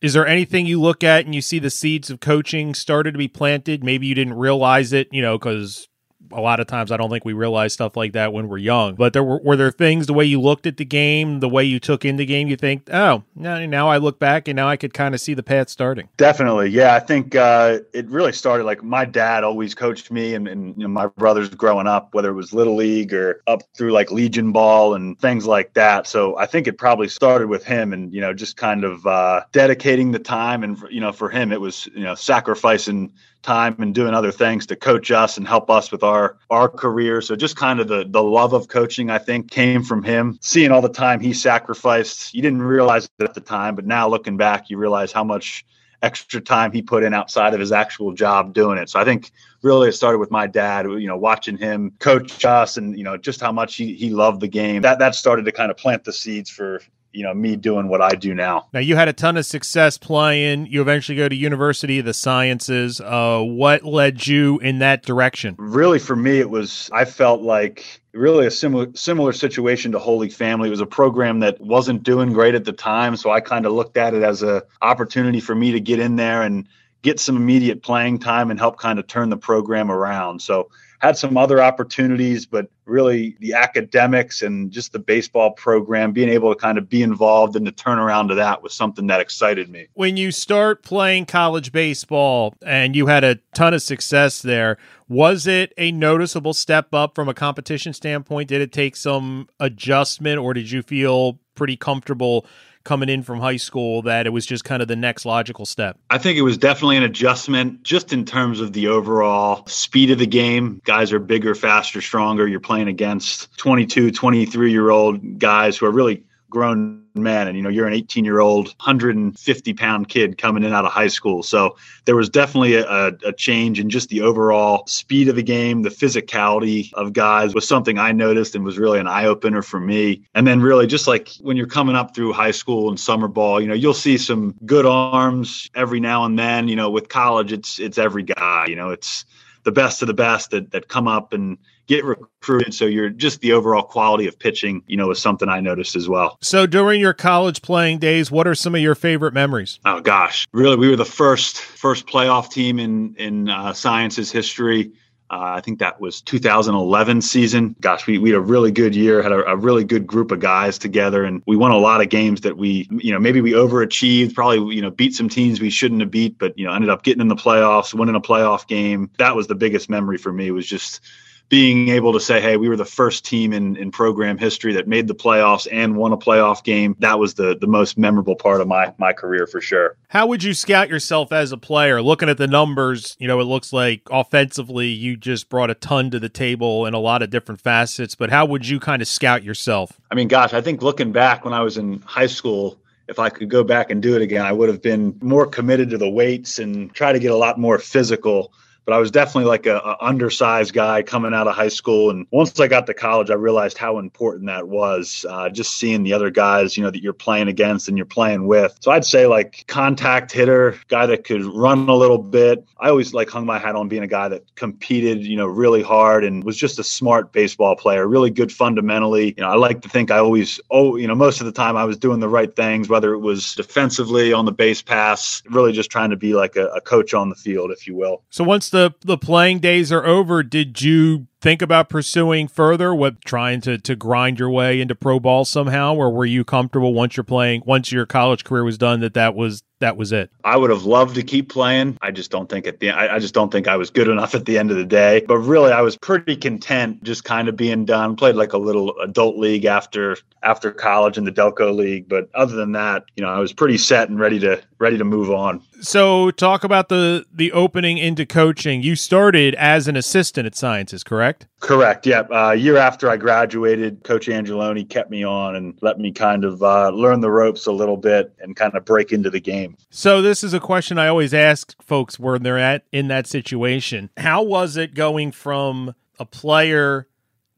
is 0.00 0.12
there 0.12 0.26
anything 0.26 0.66
you 0.66 0.80
look 0.80 1.02
at 1.02 1.24
and 1.24 1.34
you 1.34 1.40
see 1.40 1.58
the 1.58 1.70
seeds 1.70 2.10
of 2.10 2.20
coaching 2.20 2.74
started 2.74 3.12
to 3.12 3.18
be 3.18 3.28
planted? 3.28 3.82
Maybe 3.82 4.06
you 4.06 4.14
didn't 4.14 4.34
realize 4.34 4.92
it, 4.92 5.08
you 5.12 5.22
know, 5.22 5.38
because 5.38 5.88
a 6.34 6.40
lot 6.40 6.60
of 6.60 6.66
times 6.66 6.90
I 6.90 6.96
don't 6.96 7.10
think 7.10 7.24
we 7.24 7.32
realize 7.32 7.72
stuff 7.72 7.96
like 7.96 8.12
that 8.12 8.32
when 8.32 8.48
we're 8.48 8.58
young. 8.58 8.96
But 8.96 9.12
there 9.12 9.22
were, 9.22 9.38
were 9.38 9.56
there 9.56 9.70
things 9.70 10.06
the 10.06 10.12
way 10.12 10.24
you 10.24 10.40
looked 10.40 10.66
at 10.66 10.76
the 10.76 10.84
game, 10.84 11.40
the 11.40 11.48
way 11.48 11.64
you 11.64 11.78
took 11.78 12.04
in 12.04 12.16
the 12.16 12.26
game, 12.26 12.48
you 12.48 12.56
think, 12.56 12.88
oh, 12.92 13.22
now, 13.36 13.88
I 13.88 13.98
look 13.98 14.18
back 14.18 14.48
and 14.48 14.56
now 14.56 14.68
I 14.68 14.76
could 14.76 14.94
kind 14.94 15.14
of 15.14 15.20
see 15.20 15.34
the 15.34 15.42
path 15.42 15.68
starting. 15.68 16.08
Definitely, 16.16 16.70
yeah. 16.70 16.94
I 16.94 17.00
think 17.00 17.34
uh, 17.34 17.78
it 17.92 18.08
really 18.08 18.32
started 18.32 18.64
like 18.64 18.82
my 18.82 19.04
dad 19.04 19.44
always 19.44 19.74
coached 19.74 20.10
me, 20.10 20.34
and, 20.34 20.48
and 20.48 20.76
you 20.76 20.82
know, 20.82 20.88
my 20.88 21.06
brothers 21.06 21.48
growing 21.50 21.86
up, 21.86 22.14
whether 22.14 22.30
it 22.30 22.34
was 22.34 22.52
little 22.52 22.76
league 22.76 23.12
or 23.12 23.42
up 23.46 23.62
through 23.76 23.92
like 23.92 24.10
Legion 24.10 24.52
ball 24.52 24.94
and 24.94 25.18
things 25.20 25.46
like 25.46 25.74
that. 25.74 26.06
So 26.06 26.36
I 26.38 26.46
think 26.46 26.66
it 26.66 26.78
probably 26.78 27.08
started 27.08 27.48
with 27.48 27.64
him, 27.64 27.92
and 27.92 28.12
you 28.12 28.20
know, 28.20 28.32
just 28.32 28.56
kind 28.56 28.84
of 28.84 29.06
uh, 29.06 29.42
dedicating 29.52 30.12
the 30.12 30.18
time, 30.18 30.64
and 30.64 30.78
you 30.90 31.00
know, 31.00 31.12
for 31.12 31.28
him 31.28 31.52
it 31.52 31.60
was 31.60 31.86
you 31.94 32.04
know 32.04 32.14
sacrificing 32.14 33.12
time 33.44 33.76
and 33.78 33.94
doing 33.94 34.14
other 34.14 34.32
things 34.32 34.66
to 34.66 34.76
coach 34.76 35.10
us 35.10 35.36
and 35.36 35.46
help 35.46 35.70
us 35.70 35.92
with 35.92 36.02
our 36.02 36.38
our 36.50 36.68
career. 36.68 37.20
So 37.20 37.36
just 37.36 37.56
kind 37.56 37.78
of 37.78 37.86
the 37.86 38.04
the 38.08 38.22
love 38.22 38.52
of 38.52 38.66
coaching, 38.66 39.10
I 39.10 39.18
think, 39.18 39.50
came 39.50 39.84
from 39.84 40.02
him. 40.02 40.38
Seeing 40.40 40.72
all 40.72 40.82
the 40.82 40.88
time 40.88 41.20
he 41.20 41.32
sacrificed, 41.32 42.34
you 42.34 42.42
didn't 42.42 42.62
realize 42.62 43.08
it 43.18 43.24
at 43.24 43.34
the 43.34 43.40
time, 43.40 43.76
but 43.76 43.86
now 43.86 44.08
looking 44.08 44.36
back, 44.36 44.70
you 44.70 44.78
realize 44.78 45.12
how 45.12 45.22
much 45.22 45.64
extra 46.02 46.40
time 46.40 46.70
he 46.70 46.82
put 46.82 47.02
in 47.02 47.14
outside 47.14 47.54
of 47.54 47.60
his 47.60 47.72
actual 47.72 48.12
job 48.12 48.52
doing 48.52 48.78
it. 48.78 48.90
So 48.90 49.00
I 49.00 49.04
think 49.04 49.32
really 49.62 49.88
it 49.88 49.92
started 49.92 50.18
with 50.18 50.30
my 50.30 50.46
dad, 50.46 50.84
you 50.84 51.06
know, 51.06 51.16
watching 51.16 51.56
him 51.56 51.94
coach 51.98 52.44
us 52.44 52.76
and, 52.76 52.96
you 52.96 53.04
know, 53.04 53.16
just 53.16 53.40
how 53.40 53.52
much 53.52 53.76
he, 53.76 53.94
he 53.94 54.10
loved 54.10 54.40
the 54.40 54.48
game. 54.48 54.82
That 54.82 54.98
that 54.98 55.14
started 55.14 55.46
to 55.46 55.52
kind 55.52 55.70
of 55.70 55.78
plant 55.78 56.04
the 56.04 56.12
seeds 56.12 56.50
for, 56.50 56.82
you 57.14 57.22
know 57.22 57.32
me 57.32 57.56
doing 57.56 57.88
what 57.88 58.02
I 58.02 58.10
do 58.10 58.34
now. 58.34 58.66
Now 58.72 58.80
you 58.80 58.96
had 58.96 59.08
a 59.08 59.12
ton 59.12 59.36
of 59.36 59.46
success 59.46 59.96
playing. 59.96 60.66
You 60.66 60.80
eventually 60.80 61.16
go 61.16 61.28
to 61.28 61.34
University 61.34 61.98
of 62.00 62.04
the 62.04 62.12
Sciences. 62.12 63.00
Uh, 63.00 63.40
what 63.40 63.84
led 63.84 64.26
you 64.26 64.58
in 64.58 64.80
that 64.80 65.02
direction? 65.02 65.54
Really, 65.58 65.98
for 65.98 66.16
me, 66.16 66.40
it 66.40 66.50
was 66.50 66.90
I 66.92 67.04
felt 67.04 67.40
like 67.40 68.00
really 68.12 68.46
a 68.46 68.50
similar 68.50 68.88
similar 68.94 69.32
situation 69.32 69.92
to 69.92 69.98
Holy 69.98 70.28
Family. 70.28 70.68
It 70.68 70.70
was 70.70 70.80
a 70.80 70.86
program 70.86 71.40
that 71.40 71.60
wasn't 71.60 72.02
doing 72.02 72.32
great 72.32 72.54
at 72.54 72.64
the 72.64 72.72
time, 72.72 73.16
so 73.16 73.30
I 73.30 73.40
kind 73.40 73.64
of 73.64 73.72
looked 73.72 73.96
at 73.96 74.14
it 74.14 74.22
as 74.22 74.42
a 74.42 74.64
opportunity 74.82 75.40
for 75.40 75.54
me 75.54 75.72
to 75.72 75.80
get 75.80 76.00
in 76.00 76.16
there 76.16 76.42
and 76.42 76.68
get 77.02 77.20
some 77.20 77.36
immediate 77.36 77.82
playing 77.82 78.18
time 78.18 78.50
and 78.50 78.58
help 78.58 78.78
kind 78.78 78.98
of 78.98 79.06
turn 79.06 79.28
the 79.28 79.36
program 79.36 79.90
around. 79.90 80.40
So 80.40 80.70
had 81.00 81.16
some 81.16 81.36
other 81.36 81.62
opportunities, 81.62 82.46
but 82.46 82.68
really 82.86 83.36
the 83.40 83.54
academics 83.54 84.42
and 84.42 84.70
just 84.70 84.92
the 84.92 84.98
baseball 84.98 85.52
program, 85.52 86.12
being 86.12 86.28
able 86.28 86.54
to 86.54 86.58
kind 86.58 86.78
of 86.78 86.88
be 86.88 87.02
involved 87.02 87.56
in 87.56 87.64
the 87.64 87.72
turnaround 87.72 88.28
to 88.28 88.34
that 88.34 88.62
was 88.62 88.74
something 88.74 89.06
that 89.08 89.20
excited 89.20 89.68
me. 89.68 89.86
When 89.94 90.16
you 90.16 90.30
start 90.30 90.82
playing 90.82 91.26
college 91.26 91.72
baseball 91.72 92.54
and 92.64 92.94
you 92.96 93.06
had 93.06 93.24
a 93.24 93.36
ton 93.54 93.74
of 93.74 93.82
success 93.82 94.42
there, 94.42 94.78
was 95.08 95.46
it 95.46 95.72
a 95.76 95.92
noticeable 95.92 96.54
step 96.54 96.94
up 96.94 97.14
from 97.14 97.28
a 97.28 97.34
competition 97.34 97.92
standpoint? 97.92 98.48
Did 98.48 98.60
it 98.60 98.72
take 98.72 98.96
some 98.96 99.48
adjustment 99.60 100.38
or 100.38 100.54
did 100.54 100.70
you 100.70 100.82
feel 100.82 101.38
pretty 101.54 101.76
comfortable 101.76 102.46
coming 102.84 103.08
in 103.08 103.22
from 103.22 103.40
high 103.40 103.56
school 103.56 104.02
that 104.02 104.26
it 104.26 104.30
was 104.30 104.46
just 104.46 104.64
kind 104.64 104.82
of 104.82 104.88
the 104.88 104.96
next 104.96 105.24
logical 105.24 105.66
step? 105.66 105.98
I 106.10 106.18
think 106.18 106.38
it 106.38 106.42
was 106.42 106.56
definitely 106.56 106.96
an 106.98 107.02
adjustment 107.02 107.82
just 107.82 108.12
in 108.12 108.24
terms 108.24 108.60
of 108.60 108.72
the 108.72 108.88
overall 108.88 109.66
speed 109.66 110.10
of 110.10 110.18
the 110.18 110.26
game. 110.26 110.80
Guys 110.84 111.12
are 111.12 111.18
bigger, 111.18 111.54
faster, 111.54 112.00
stronger. 112.00 112.46
You're 112.46 112.60
playing 112.60 112.88
against 112.88 113.56
22, 113.58 114.10
23 114.12 114.70
year 114.70 114.90
old 114.90 115.38
guys 115.38 115.76
who 115.76 115.86
are 115.86 115.90
really 115.90 116.24
grown 116.50 117.03
men 117.14 117.46
and 117.46 117.56
you 117.56 117.62
know 117.62 117.68
you're 117.68 117.86
an 117.86 117.92
18 117.92 118.24
year 118.24 118.40
old 118.40 118.68
150 118.78 119.74
pound 119.74 120.08
kid 120.08 120.36
coming 120.36 120.64
in 120.64 120.72
out 120.72 120.84
of 120.84 120.92
high 120.92 121.08
school. 121.08 121.42
So 121.42 121.76
there 122.04 122.16
was 122.16 122.28
definitely 122.28 122.74
a, 122.74 123.08
a, 123.24 123.32
change 123.32 123.78
in 123.78 123.88
just 123.90 124.08
the 124.08 124.20
overall 124.20 124.86
speed 124.86 125.28
of 125.28 125.36
the 125.36 125.42
game. 125.42 125.82
The 125.82 125.90
physicality 125.90 126.92
of 126.94 127.12
guys 127.12 127.54
was 127.54 127.66
something 127.66 127.98
i 127.98 128.12
noticed 128.12 128.54
and 128.54 128.64
was 128.64 128.78
really 128.78 128.98
an 128.98 129.06
eye-opener 129.06 129.62
for 129.62 129.80
me. 129.80 130.22
And 130.34 130.46
then 130.46 130.60
really 130.60 130.86
just 130.86 131.06
like 131.06 131.30
when 131.40 131.56
you're 131.56 131.66
coming 131.66 131.96
up 131.96 132.14
through 132.14 132.32
high 132.32 132.50
school 132.50 132.88
and 132.88 132.98
summer 132.98 133.28
ball 133.28 133.60
you 133.60 133.68
know 133.68 133.74
you'll 133.74 133.94
see 133.94 134.18
some 134.18 134.54
good 134.66 134.86
arms 134.86 135.70
every 135.74 136.00
now 136.00 136.24
and 136.24 136.38
then. 136.38 136.68
You 136.68 136.76
know 136.76 136.90
with 136.90 137.08
college 137.08 137.52
it's 137.52 137.78
it's 137.78 137.98
every 137.98 138.22
guy. 138.24 138.66
You 138.68 138.76
know 138.76 138.90
it's 138.90 139.24
the 139.64 139.72
best 139.72 140.02
of 140.02 140.08
the 140.08 140.14
best 140.14 140.50
that, 140.50 140.70
that 140.70 140.88
come 140.88 141.08
up 141.08 141.32
and 141.32 141.58
get 141.86 142.04
recruited. 142.04 142.72
So 142.72 142.86
you're 142.86 143.10
just 143.10 143.40
the 143.40 143.52
overall 143.52 143.82
quality 143.82 144.26
of 144.26 144.38
pitching, 144.38 144.82
you 144.86 144.96
know, 144.96 145.10
is 145.10 145.20
something 145.20 145.48
I 145.48 145.60
noticed 145.60 145.96
as 145.96 146.08
well. 146.08 146.38
So 146.40 146.66
during 146.66 147.00
your 147.00 147.12
college 147.12 147.62
playing 147.62 147.98
days, 147.98 148.30
what 148.30 148.46
are 148.46 148.54
some 148.54 148.74
of 148.74 148.80
your 148.80 148.94
favorite 148.94 149.34
memories? 149.34 149.80
Oh 149.84 150.00
gosh, 150.00 150.46
really, 150.52 150.76
we 150.76 150.88
were 150.88 150.96
the 150.96 151.04
first 151.04 151.58
first 151.58 152.06
playoff 152.06 152.50
team 152.50 152.78
in 152.78 153.14
in 153.16 153.48
uh, 153.48 153.72
science's 153.72 154.30
history. 154.30 154.92
Uh, 155.30 155.56
I 155.56 155.60
think 155.62 155.78
that 155.78 156.00
was 156.00 156.20
2011 156.20 157.22
season. 157.22 157.74
Gosh, 157.80 158.06
we, 158.06 158.18
we 158.18 158.30
had 158.30 158.36
a 158.36 158.40
really 158.40 158.70
good 158.70 158.94
year, 158.94 159.22
had 159.22 159.32
a, 159.32 159.52
a, 159.52 159.56
really 159.56 159.82
good 159.82 160.06
group 160.06 160.30
of 160.30 160.40
guys 160.40 160.76
together, 160.76 161.24
and 161.24 161.42
we 161.46 161.56
won 161.56 161.70
a 161.70 161.78
lot 161.78 162.02
of 162.02 162.10
games 162.10 162.42
that 162.42 162.58
we, 162.58 162.86
you 162.90 163.10
know, 163.10 163.18
maybe 163.18 163.40
we 163.40 163.52
overachieved, 163.52 164.34
probably, 164.34 164.76
you 164.76 164.82
know, 164.82 164.90
beat 164.90 165.14
some 165.14 165.30
teams 165.30 165.60
we 165.60 165.70
shouldn't 165.70 166.02
have 166.02 166.10
beat, 166.10 166.38
but, 166.38 166.58
you 166.58 166.66
know, 166.66 166.74
ended 166.74 166.90
up 166.90 167.02
getting 167.02 167.22
in 167.22 167.28
the 167.28 167.36
playoffs, 167.36 167.94
winning 167.94 168.14
a 168.14 168.20
playoff 168.20 168.66
game. 168.66 169.10
That 169.18 169.34
was 169.34 169.46
the 169.46 169.54
biggest 169.54 169.88
memory 169.88 170.18
for 170.18 170.32
me 170.32 170.50
was 170.50 170.66
just 170.66 171.00
being 171.48 171.88
able 171.88 172.12
to 172.12 172.20
say, 172.20 172.40
hey, 172.40 172.56
we 172.56 172.68
were 172.68 172.76
the 172.76 172.84
first 172.84 173.24
team 173.24 173.52
in, 173.52 173.76
in 173.76 173.90
program 173.90 174.38
history 174.38 174.72
that 174.72 174.88
made 174.88 175.06
the 175.06 175.14
playoffs 175.14 175.68
and 175.70 175.96
won 175.96 176.12
a 176.12 176.16
playoff 176.16 176.64
game, 176.64 176.96
that 177.00 177.18
was 177.18 177.34
the, 177.34 177.56
the 177.60 177.66
most 177.66 177.98
memorable 177.98 178.34
part 178.34 178.60
of 178.60 178.66
my, 178.66 178.92
my 178.98 179.12
career 179.12 179.46
for 179.46 179.60
sure. 179.60 179.96
How 180.08 180.26
would 180.26 180.42
you 180.42 180.54
scout 180.54 180.88
yourself 180.88 181.32
as 181.32 181.52
a 181.52 181.56
player? 181.56 182.00
Looking 182.00 182.28
at 182.28 182.38
the 182.38 182.46
numbers, 182.46 183.16
you 183.18 183.28
know, 183.28 183.40
it 183.40 183.44
looks 183.44 183.72
like 183.72 184.02
offensively 184.10 184.88
you 184.88 185.16
just 185.16 185.48
brought 185.48 185.70
a 185.70 185.74
ton 185.74 186.10
to 186.10 186.18
the 186.18 186.28
table 186.28 186.86
in 186.86 186.94
a 186.94 186.98
lot 186.98 187.22
of 187.22 187.30
different 187.30 187.60
facets, 187.60 188.14
but 188.14 188.30
how 188.30 188.46
would 188.46 188.66
you 188.66 188.80
kind 188.80 189.02
of 189.02 189.08
scout 189.08 189.42
yourself? 189.44 190.00
I 190.10 190.14
mean, 190.14 190.28
gosh, 190.28 190.54
I 190.54 190.60
think 190.60 190.82
looking 190.82 191.12
back 191.12 191.44
when 191.44 191.52
I 191.52 191.60
was 191.60 191.76
in 191.76 192.00
high 192.02 192.26
school, 192.26 192.78
if 193.06 193.18
I 193.18 193.28
could 193.28 193.50
go 193.50 193.62
back 193.62 193.90
and 193.90 194.02
do 194.02 194.16
it 194.16 194.22
again, 194.22 194.46
I 194.46 194.52
would 194.52 194.68
have 194.68 194.80
been 194.80 195.18
more 195.20 195.46
committed 195.46 195.90
to 195.90 195.98
the 195.98 196.08
weights 196.08 196.58
and 196.58 196.92
try 196.94 197.12
to 197.12 197.18
get 197.18 197.32
a 197.32 197.36
lot 197.36 197.58
more 197.58 197.78
physical 197.78 198.52
but 198.84 198.94
I 198.94 198.98
was 198.98 199.10
definitely 199.10 199.48
like 199.48 199.66
a, 199.66 199.76
a, 199.76 199.96
undersized 200.00 200.74
guy 200.74 201.02
coming 201.02 201.32
out 201.32 201.48
of 201.48 201.54
high 201.54 201.68
school. 201.68 202.10
And 202.10 202.26
once 202.30 202.58
I 202.60 202.68
got 202.68 202.86
to 202.86 202.94
college, 202.94 203.30
I 203.30 203.34
realized 203.34 203.78
how 203.78 203.98
important 203.98 204.46
that 204.46 204.68
was. 204.68 205.24
Uh, 205.28 205.48
just 205.48 205.78
seeing 205.78 206.02
the 206.02 206.12
other 206.12 206.30
guys, 206.30 206.76
you 206.76 206.82
know, 206.82 206.90
that 206.90 207.02
you're 207.02 207.12
playing 207.12 207.48
against 207.48 207.88
and 207.88 207.96
you're 207.96 208.06
playing 208.06 208.46
with. 208.46 208.76
So 208.80 208.90
I'd 208.90 209.04
say 209.04 209.26
like 209.26 209.64
contact 209.66 210.32
hitter, 210.32 210.78
guy 210.88 211.06
that 211.06 211.24
could 211.24 211.44
run 211.44 211.88
a 211.88 211.94
little 211.94 212.18
bit. 212.18 212.66
I 212.78 212.90
always 212.90 213.14
like 213.14 213.30
hung 213.30 213.46
my 213.46 213.58
hat 213.58 213.76
on 213.76 213.88
being 213.88 214.02
a 214.02 214.08
guy 214.08 214.28
that 214.28 214.54
competed, 214.56 215.24
you 215.24 215.36
know, 215.36 215.46
really 215.46 215.82
hard 215.82 216.24
and 216.24 216.44
was 216.44 216.56
just 216.56 216.78
a 216.78 216.84
smart 216.84 217.32
baseball 217.32 217.76
player, 217.76 218.06
really 218.06 218.30
good 218.30 218.52
fundamentally. 218.52 219.34
You 219.36 219.42
know, 219.42 219.48
I 219.48 219.56
like 219.56 219.80
to 219.82 219.88
think 219.88 220.10
I 220.10 220.18
always, 220.18 220.60
oh, 220.70 220.96
you 220.96 221.06
know, 221.06 221.14
most 221.14 221.40
of 221.40 221.46
the 221.46 221.52
time 221.52 221.76
I 221.76 221.84
was 221.84 221.96
doing 221.96 222.20
the 222.20 222.28
right 222.28 222.54
things, 222.54 222.88
whether 222.88 223.14
it 223.14 223.20
was 223.20 223.54
defensively 223.54 224.32
on 224.32 224.44
the 224.44 224.52
base 224.52 224.82
pass, 224.82 225.42
really 225.50 225.72
just 225.72 225.90
trying 225.90 226.10
to 226.10 226.16
be 226.16 226.34
like 226.34 226.56
a, 226.56 226.66
a 226.68 226.80
coach 226.80 227.14
on 227.14 227.30
the 227.30 227.34
field, 227.34 227.70
if 227.70 227.86
you 227.86 227.94
will. 227.94 228.22
So 228.30 228.44
once 228.44 228.73
the 228.74 228.92
the 229.02 229.16
playing 229.16 229.60
days 229.60 229.92
are 229.92 230.04
over, 230.04 230.42
did 230.42 230.82
you 230.82 231.28
think 231.44 231.60
about 231.60 231.90
pursuing 231.90 232.48
further? 232.48 232.94
What 232.94 233.20
trying 233.20 233.60
to 233.60 233.76
to 233.76 233.94
grind 233.94 234.38
your 234.38 234.48
way 234.48 234.80
into 234.80 234.94
pro 234.94 235.20
ball 235.20 235.44
somehow, 235.44 235.94
or 235.94 236.10
were 236.10 236.24
you 236.24 236.42
comfortable 236.42 236.94
once 236.94 237.18
you're 237.18 237.24
playing, 237.24 237.62
once 237.66 237.92
your 237.92 238.06
college 238.06 238.44
career 238.44 238.64
was 238.64 238.78
done, 238.78 239.00
that 239.00 239.12
that 239.12 239.34
was 239.34 239.62
that 239.80 239.98
was 239.98 240.12
it. 240.12 240.30
I 240.44 240.56
would 240.56 240.70
have 240.70 240.84
loved 240.84 241.14
to 241.16 241.22
keep 241.22 241.50
playing. 241.50 241.98
I 242.00 242.10
just 242.10 242.30
don't 242.30 242.48
think 242.48 242.66
at 242.66 242.80
the 242.80 242.90
I, 242.90 243.16
I 243.16 243.18
just 243.18 243.34
don't 243.34 243.52
think 243.52 243.68
I 243.68 243.76
was 243.76 243.90
good 243.90 244.08
enough 244.08 244.34
at 244.34 244.46
the 244.46 244.56
end 244.56 244.70
of 244.70 244.78
the 244.78 244.84
day. 244.84 245.24
But 245.28 245.38
really, 245.38 245.72
I 245.72 245.82
was 245.82 245.96
pretty 245.96 246.36
content 246.36 247.02
just 247.04 247.24
kind 247.24 247.48
of 247.48 247.56
being 247.56 247.84
done. 247.84 248.16
Played 248.16 248.36
like 248.36 248.54
a 248.54 248.58
little 248.58 248.98
adult 249.00 249.36
league 249.36 249.66
after 249.66 250.16
after 250.42 250.70
college 250.70 251.18
in 251.18 251.24
the 251.24 251.32
Delco 251.32 251.74
League, 251.74 252.08
but 252.08 252.28
other 252.34 252.54
than 252.54 252.72
that, 252.72 253.04
you 253.16 253.22
know, 253.22 253.28
I 253.28 253.38
was 253.38 253.52
pretty 253.52 253.78
set 253.78 254.08
and 254.08 254.18
ready 254.18 254.38
to 254.40 254.62
ready 254.78 254.98
to 254.98 255.04
move 255.04 255.30
on. 255.30 255.62
So, 255.80 256.30
talk 256.30 256.64
about 256.64 256.88
the 256.88 257.26
the 257.32 257.52
opening 257.52 257.98
into 257.98 258.24
coaching. 258.24 258.82
You 258.82 258.96
started 258.96 259.54
as 259.56 259.88
an 259.88 259.96
assistant 259.96 260.46
at 260.46 260.54
Sciences, 260.54 261.02
correct? 261.02 261.33
Correct. 261.60 262.06
Yeah. 262.06 262.20
Uh, 262.20 262.50
a 262.50 262.54
year 262.54 262.76
after 262.76 263.08
I 263.08 263.16
graduated, 263.16 264.04
Coach 264.04 264.26
Angeloni 264.26 264.88
kept 264.88 265.10
me 265.10 265.24
on 265.24 265.56
and 265.56 265.78
let 265.80 265.98
me 265.98 266.12
kind 266.12 266.44
of 266.44 266.62
uh, 266.62 266.90
learn 266.90 267.20
the 267.20 267.30
ropes 267.30 267.66
a 267.66 267.72
little 267.72 267.96
bit 267.96 268.34
and 268.40 268.54
kind 268.54 268.74
of 268.74 268.84
break 268.84 269.12
into 269.12 269.30
the 269.30 269.40
game. 269.40 269.76
So 269.90 270.20
this 270.20 270.44
is 270.44 270.52
a 270.52 270.60
question 270.60 270.98
I 270.98 271.08
always 271.08 271.32
ask 271.32 271.74
folks 271.82 272.18
when 272.18 272.42
they're 272.42 272.58
at 272.58 272.84
in 272.92 273.08
that 273.08 273.26
situation. 273.26 274.10
How 274.16 274.42
was 274.42 274.76
it 274.76 274.94
going 274.94 275.32
from 275.32 275.94
a 276.18 276.26
player 276.26 277.08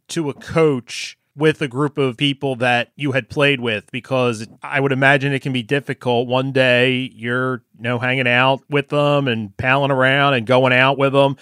to 0.08 0.30
a 0.30 0.34
coach? 0.34 1.18
with 1.36 1.60
a 1.60 1.68
group 1.68 1.98
of 1.98 2.16
people 2.16 2.56
that 2.56 2.92
you 2.96 3.12
had 3.12 3.28
played 3.28 3.60
with 3.60 3.90
because 3.92 4.48
I 4.62 4.80
would 4.80 4.90
imagine 4.90 5.34
it 5.34 5.42
can 5.42 5.52
be 5.52 5.62
difficult. 5.62 6.26
One 6.26 6.50
day 6.50 7.12
you're 7.14 7.62
you 7.76 7.82
know 7.82 7.98
hanging 7.98 8.26
out 8.26 8.62
with 8.70 8.88
them 8.88 9.28
and 9.28 9.54
palling 9.58 9.90
around 9.90 10.34
and 10.34 10.46
going 10.46 10.72
out 10.72 10.96
with 10.96 11.12
them 11.12 11.36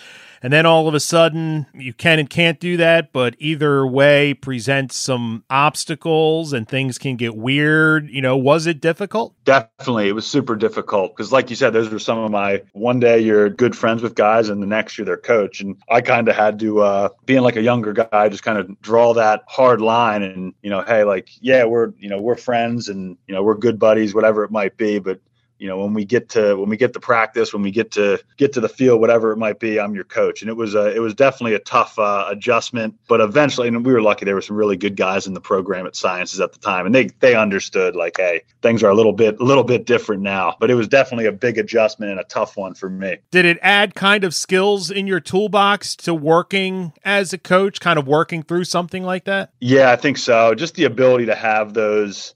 and 0.45 0.53
then 0.53 0.67
all 0.67 0.87
of 0.87 0.93
a 0.93 1.01
sudden 1.01 1.67
you 1.73 1.95
can 1.95 2.19
and 2.19 2.29
can't 2.29 2.61
do 2.61 2.77
that 2.77 3.13
but 3.15 3.35
either 3.39 3.87
way 3.87 4.35
presents 4.35 4.95
some 4.95 5.43
obstacles 5.49 6.53
and 6.53 6.69
things 6.69 6.99
can 6.99 7.17
get 7.17 7.35
weird. 7.35 8.11
You 8.11 8.21
know 8.21 8.37
was 8.37 8.67
it 8.67 8.81
difficult? 8.81 9.35
Definitely. 9.45 10.09
It 10.09 10.13
was 10.13 10.27
super 10.27 10.55
difficult 10.55 11.17
because 11.17 11.33
like 11.33 11.49
you 11.49 11.57
said 11.57 11.73
those 11.73 11.89
were 11.89 11.99
some 11.99 12.19
of 12.19 12.31
my 12.31 12.63
one 12.73 13.01
day 13.01 13.19
you're 13.19 13.49
good 13.49 13.75
friends 13.75 14.03
with 14.03 14.15
guys 14.15 14.51
and 14.51 14.63
the 14.63 14.67
next 14.67 14.99
you're 14.99 15.07
their 15.07 15.17
coach. 15.17 15.63
And 15.63 15.77
i 15.89 16.03
kind 16.03 16.29
of 16.29 16.37
had 16.37 16.59
to 16.59 16.81
uh 16.81 17.09
being 17.25 17.41
like 17.41 17.57
a 17.57 17.63
younger 17.63 17.95
guy 17.95 18.29
just 18.29 18.43
kind 18.43 18.59
of 18.59 18.79
draw 18.83 19.15
that 19.15 19.45
hard 19.49 19.81
line 19.81 20.23
and 20.23 20.53
you 20.63 20.69
know 20.69 20.83
hey 20.83 21.05
like 21.05 21.31
yeah 21.41 21.65
we're 21.65 21.93
you 21.99 22.11
know 22.11 22.21
we're 22.21 22.37
friends 22.37 22.91
and 22.91 23.17
you 23.27 23.35
know 23.35 23.43
we're 23.43 23.57
good 23.57 23.79
buddies 23.79 24.15
whatever 24.15 24.45
it 24.45 24.51
might 24.51 24.77
be 24.77 24.99
but 24.99 25.19
you 25.59 25.69
know 25.69 25.79
when 25.79 25.95
we 25.95 26.05
get 26.05 26.29
to 26.31 26.57
when 26.57 26.69
we 26.69 26.77
get 26.77 26.93
to 26.93 27.01
practice 27.01 27.53
when 27.53 27.63
we 27.63 27.71
get 27.71 27.91
to 27.91 28.19
get 28.37 28.53
to 28.53 28.61
the 28.61 28.69
field 28.69 29.01
whatever 29.01 29.33
it 29.33 29.37
might 29.37 29.61
be 29.61 29.79
i'm 29.79 29.95
your 29.95 30.05
coach. 30.05 30.43
And 30.43 30.49
it 30.49 30.57
was 30.57 30.75
a, 30.75 30.95
it 30.95 30.99
was 31.01 31.15
definitely 31.15 31.55
a 31.55 31.61
tough 31.61 31.99
uh, 31.99 32.27
adjustment 32.29 32.95
but 33.09 33.21
eventually 33.21 33.69
and 33.69 33.85
we 33.85 33.93
were 33.93 34.03
lucky 34.03 34.25
there 34.25 34.35
were 34.35 34.43
some 34.43 34.57
really 34.57 34.77
good 34.77 34.97
guys 34.97 35.27
in 35.27 35.35
the 35.35 35.41
program 35.41 35.87
at 35.87 35.97
sciences 35.97 36.41
at 36.41 36.53
the 36.53 36.59
time 36.59 36.87
and 36.87 36.95
they 36.95 37.07
they 37.21 37.35
understood 37.35 37.95
like 37.97 38.17
hey 38.17 38.43
things 38.63 38.83
are 38.83 38.91
a 38.91 38.95
little 38.95 39.13
bit 39.13 39.39
a 39.41 39.45
little 39.45 39.65
bit 39.65 39.87
different 39.87 40.23
now 40.23 40.57
but 40.61 40.71
it 40.71 40.75
was 40.75 40.89
definitely 40.89 41.27
a 41.27 41.33
big 41.33 41.59
adjustment 41.59 42.11
and 42.11 42.21
a 42.21 42.25
tough 42.25 42.57
one 42.57 42.75
for 42.75 42.91
me. 42.91 43.17
Did 43.31 43.45
it 43.45 43.59
add 43.63 43.95
kind 43.95 44.25
of 44.25 44.35
skills 44.35 44.91
in 44.91 45.07
your 45.07 45.21
toolbox 45.21 45.97
to 45.97 46.15
working 46.15 46.93
as 47.05 47.33
a 47.33 47.39
coach 47.39 47.81
kind 47.81 47.99
of 47.99 48.07
working 48.07 48.43
through 48.43 48.65
something 48.65 49.03
like 49.03 49.25
that? 49.25 49.51
Yeah 49.61 49.93
i 49.93 49.97
think 49.97 50.19
so. 50.19 50.55
Just 50.55 50.75
the 50.75 50.85
ability 50.85 51.27
to 51.27 51.35
have 51.35 51.75
those 51.75 52.35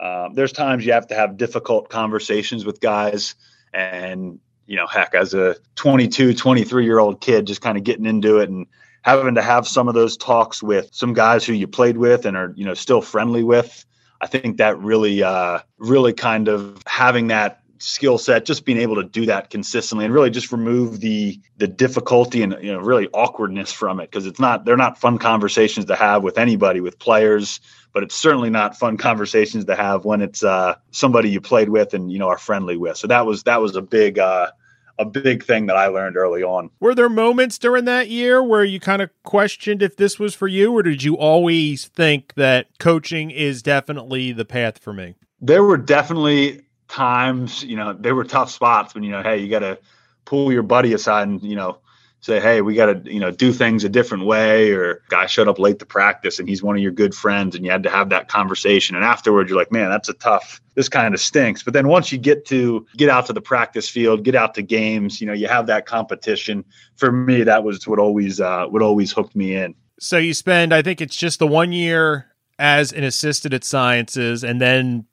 um, 0.00 0.34
there's 0.34 0.52
times 0.52 0.86
you 0.86 0.92
have 0.92 1.06
to 1.08 1.14
have 1.14 1.36
difficult 1.36 1.88
conversations 1.88 2.64
with 2.64 2.80
guys 2.80 3.34
and 3.72 4.38
you 4.66 4.76
know 4.76 4.86
heck 4.86 5.14
as 5.14 5.34
a 5.34 5.56
22 5.74 6.34
23 6.34 6.84
year 6.84 6.98
old 6.98 7.20
kid 7.20 7.46
just 7.46 7.60
kind 7.60 7.76
of 7.76 7.84
getting 7.84 8.06
into 8.06 8.38
it 8.38 8.48
and 8.48 8.66
having 9.02 9.34
to 9.34 9.42
have 9.42 9.66
some 9.66 9.88
of 9.88 9.94
those 9.94 10.16
talks 10.16 10.62
with 10.62 10.88
some 10.92 11.12
guys 11.12 11.44
who 11.44 11.52
you 11.52 11.66
played 11.66 11.96
with 11.96 12.26
and 12.26 12.36
are 12.36 12.52
you 12.56 12.64
know 12.64 12.74
still 12.74 13.00
friendly 13.00 13.42
with 13.42 13.84
i 14.20 14.26
think 14.26 14.56
that 14.58 14.78
really 14.78 15.22
uh 15.22 15.58
really 15.78 16.12
kind 16.12 16.48
of 16.48 16.80
having 16.86 17.28
that 17.28 17.60
skill 17.78 18.18
set 18.18 18.44
just 18.44 18.64
being 18.64 18.78
able 18.78 18.96
to 18.96 19.04
do 19.04 19.26
that 19.26 19.50
consistently 19.50 20.04
and 20.04 20.14
really 20.14 20.30
just 20.30 20.52
remove 20.52 21.00
the 21.00 21.40
the 21.56 21.66
difficulty 21.66 22.42
and 22.42 22.56
you 22.60 22.72
know 22.72 22.78
really 22.78 23.08
awkwardness 23.12 23.72
from 23.72 24.00
it 24.00 24.10
because 24.10 24.26
it's 24.26 24.40
not 24.40 24.64
they're 24.64 24.76
not 24.76 24.98
fun 24.98 25.18
conversations 25.18 25.86
to 25.86 25.96
have 25.96 26.22
with 26.22 26.38
anybody 26.38 26.80
with 26.80 26.98
players 26.98 27.60
but 27.92 28.02
it's 28.02 28.14
certainly 28.14 28.50
not 28.50 28.76
fun 28.76 28.96
conversations 29.08 29.64
to 29.64 29.74
have 29.74 30.04
when 30.04 30.20
it's 30.20 30.44
uh, 30.44 30.76
somebody 30.90 31.30
you 31.30 31.40
played 31.40 31.68
with 31.68 31.94
and 31.94 32.12
you 32.12 32.18
know 32.18 32.28
are 32.28 32.38
friendly 32.38 32.76
with. 32.76 32.96
So 32.96 33.06
that 33.08 33.26
was 33.26 33.42
that 33.44 33.60
was 33.60 33.76
a 33.76 33.82
big 33.82 34.18
uh, 34.18 34.50
a 34.98 35.04
big 35.04 35.44
thing 35.44 35.66
that 35.66 35.76
I 35.76 35.86
learned 35.86 36.16
early 36.16 36.42
on. 36.42 36.70
Were 36.80 36.94
there 36.94 37.08
moments 37.08 37.58
during 37.58 37.84
that 37.86 38.08
year 38.08 38.42
where 38.42 38.64
you 38.64 38.80
kind 38.80 39.02
of 39.02 39.10
questioned 39.22 39.82
if 39.82 39.96
this 39.96 40.18
was 40.18 40.34
for 40.34 40.48
you, 40.48 40.76
or 40.76 40.82
did 40.82 41.02
you 41.02 41.16
always 41.16 41.88
think 41.88 42.34
that 42.34 42.66
coaching 42.78 43.30
is 43.30 43.62
definitely 43.62 44.32
the 44.32 44.44
path 44.44 44.78
for 44.78 44.92
me? 44.92 45.14
There 45.40 45.62
were 45.62 45.76
definitely 45.76 46.62
times, 46.88 47.62
you 47.62 47.76
know, 47.76 47.92
they 47.92 48.12
were 48.12 48.24
tough 48.24 48.50
spots 48.50 48.94
when 48.94 49.04
you 49.04 49.10
know, 49.10 49.22
hey, 49.22 49.38
you 49.38 49.48
got 49.48 49.60
to 49.60 49.78
pull 50.24 50.52
your 50.52 50.62
buddy 50.62 50.92
aside 50.92 51.28
and 51.28 51.42
you 51.42 51.56
know 51.56 51.78
say, 52.20 52.40
hey, 52.40 52.60
we 52.60 52.74
got 52.74 52.86
to, 52.86 53.12
you 53.12 53.20
know, 53.20 53.30
do 53.30 53.52
things 53.52 53.84
a 53.84 53.88
different 53.88 54.24
way, 54.24 54.72
or 54.72 55.02
guy 55.08 55.26
showed 55.26 55.48
up 55.48 55.58
late 55.58 55.78
to 55.78 55.86
practice 55.86 56.38
and 56.38 56.48
he's 56.48 56.62
one 56.62 56.76
of 56.76 56.82
your 56.82 56.90
good 56.90 57.14
friends, 57.14 57.54
and 57.54 57.64
you 57.64 57.70
had 57.70 57.82
to 57.84 57.90
have 57.90 58.08
that 58.10 58.28
conversation. 58.28 58.96
And 58.96 59.04
afterwards, 59.04 59.48
you're 59.48 59.58
like, 59.58 59.70
man, 59.70 59.88
that's 59.90 60.08
a 60.08 60.14
tough. 60.14 60.60
This 60.74 60.88
kind 60.88 61.14
of 61.14 61.20
stinks. 61.20 61.62
But 61.62 61.74
then 61.74 61.88
once 61.88 62.12
you 62.12 62.18
get 62.18 62.44
to 62.46 62.86
get 62.96 63.08
out 63.08 63.26
to 63.26 63.32
the 63.32 63.40
practice 63.40 63.88
field, 63.88 64.24
get 64.24 64.34
out 64.34 64.54
to 64.54 64.62
games, 64.62 65.20
you 65.20 65.26
know, 65.26 65.32
you 65.32 65.48
have 65.48 65.66
that 65.66 65.86
competition. 65.86 66.64
For 66.96 67.10
me, 67.12 67.42
that 67.44 67.64
was 67.64 67.86
what 67.86 67.98
always 67.98 68.40
uh, 68.40 68.66
what 68.66 68.82
always 68.82 69.12
hooked 69.12 69.36
me 69.36 69.54
in. 69.54 69.74
So 70.00 70.18
you 70.18 70.34
spend, 70.34 70.72
I 70.72 70.82
think 70.82 71.00
it's 71.00 71.16
just 71.16 71.40
the 71.40 71.46
one 71.46 71.72
year 71.72 72.26
as 72.58 72.92
an 72.92 73.04
assistant 73.04 73.54
at 73.54 73.64
Sciences, 73.64 74.44
and 74.44 74.60
then 74.60 75.06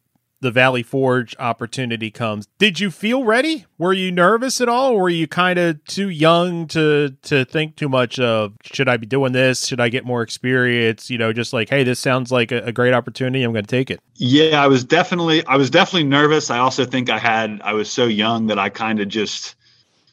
the 0.46 0.52
Valley 0.52 0.84
Forge 0.84 1.36
opportunity 1.40 2.12
comes. 2.12 2.48
Did 2.60 2.80
you 2.80 2.92
feel 2.92 3.24
ready? 3.24 3.66
Were 3.80 3.94
you 3.94 4.12
nervous 4.12 4.62
at 4.62 4.70
all? 4.70 4.92
Or 4.92 5.02
were 5.02 5.10
you 5.10 5.28
kind 5.28 5.58
of 5.58 5.84
too 5.86 6.08
young 6.08 6.68
to 6.68 7.18
to 7.24 7.46
think 7.46 7.76
too 7.76 7.90
much 7.90 8.20
of 8.20 8.54
should 8.64 8.88
I 8.88 8.98
be 8.98 9.08
doing 9.08 9.32
this? 9.32 9.66
Should 9.66 9.80
I 9.80 9.90
get 9.90 10.06
more 10.06 10.22
experience? 10.22 11.10
You 11.10 11.18
know, 11.18 11.34
just 11.34 11.52
like, 11.52 11.70
hey, 11.70 11.84
this 11.84 12.00
sounds 12.00 12.32
like 12.32 12.52
a, 12.52 12.60
a 12.60 12.72
great 12.72 12.94
opportunity. 12.94 13.44
I'm 13.44 13.54
going 13.54 13.66
to 13.66 13.70
take 13.70 13.90
it. 13.90 14.00
Yeah, 14.14 14.64
I 14.64 14.68
was 14.68 14.84
definitely 14.84 15.44
I 15.48 15.58
was 15.58 15.72
definitely 15.72 16.08
nervous. 16.08 16.52
I 16.52 16.60
also 16.60 16.86
think 16.86 17.10
I 17.10 17.18
had 17.18 17.60
I 17.64 17.74
was 17.74 17.90
so 17.90 18.06
young 18.06 18.46
that 18.46 18.60
I 18.60 18.70
kind 18.70 19.00
of 19.00 19.08
just 19.08 19.56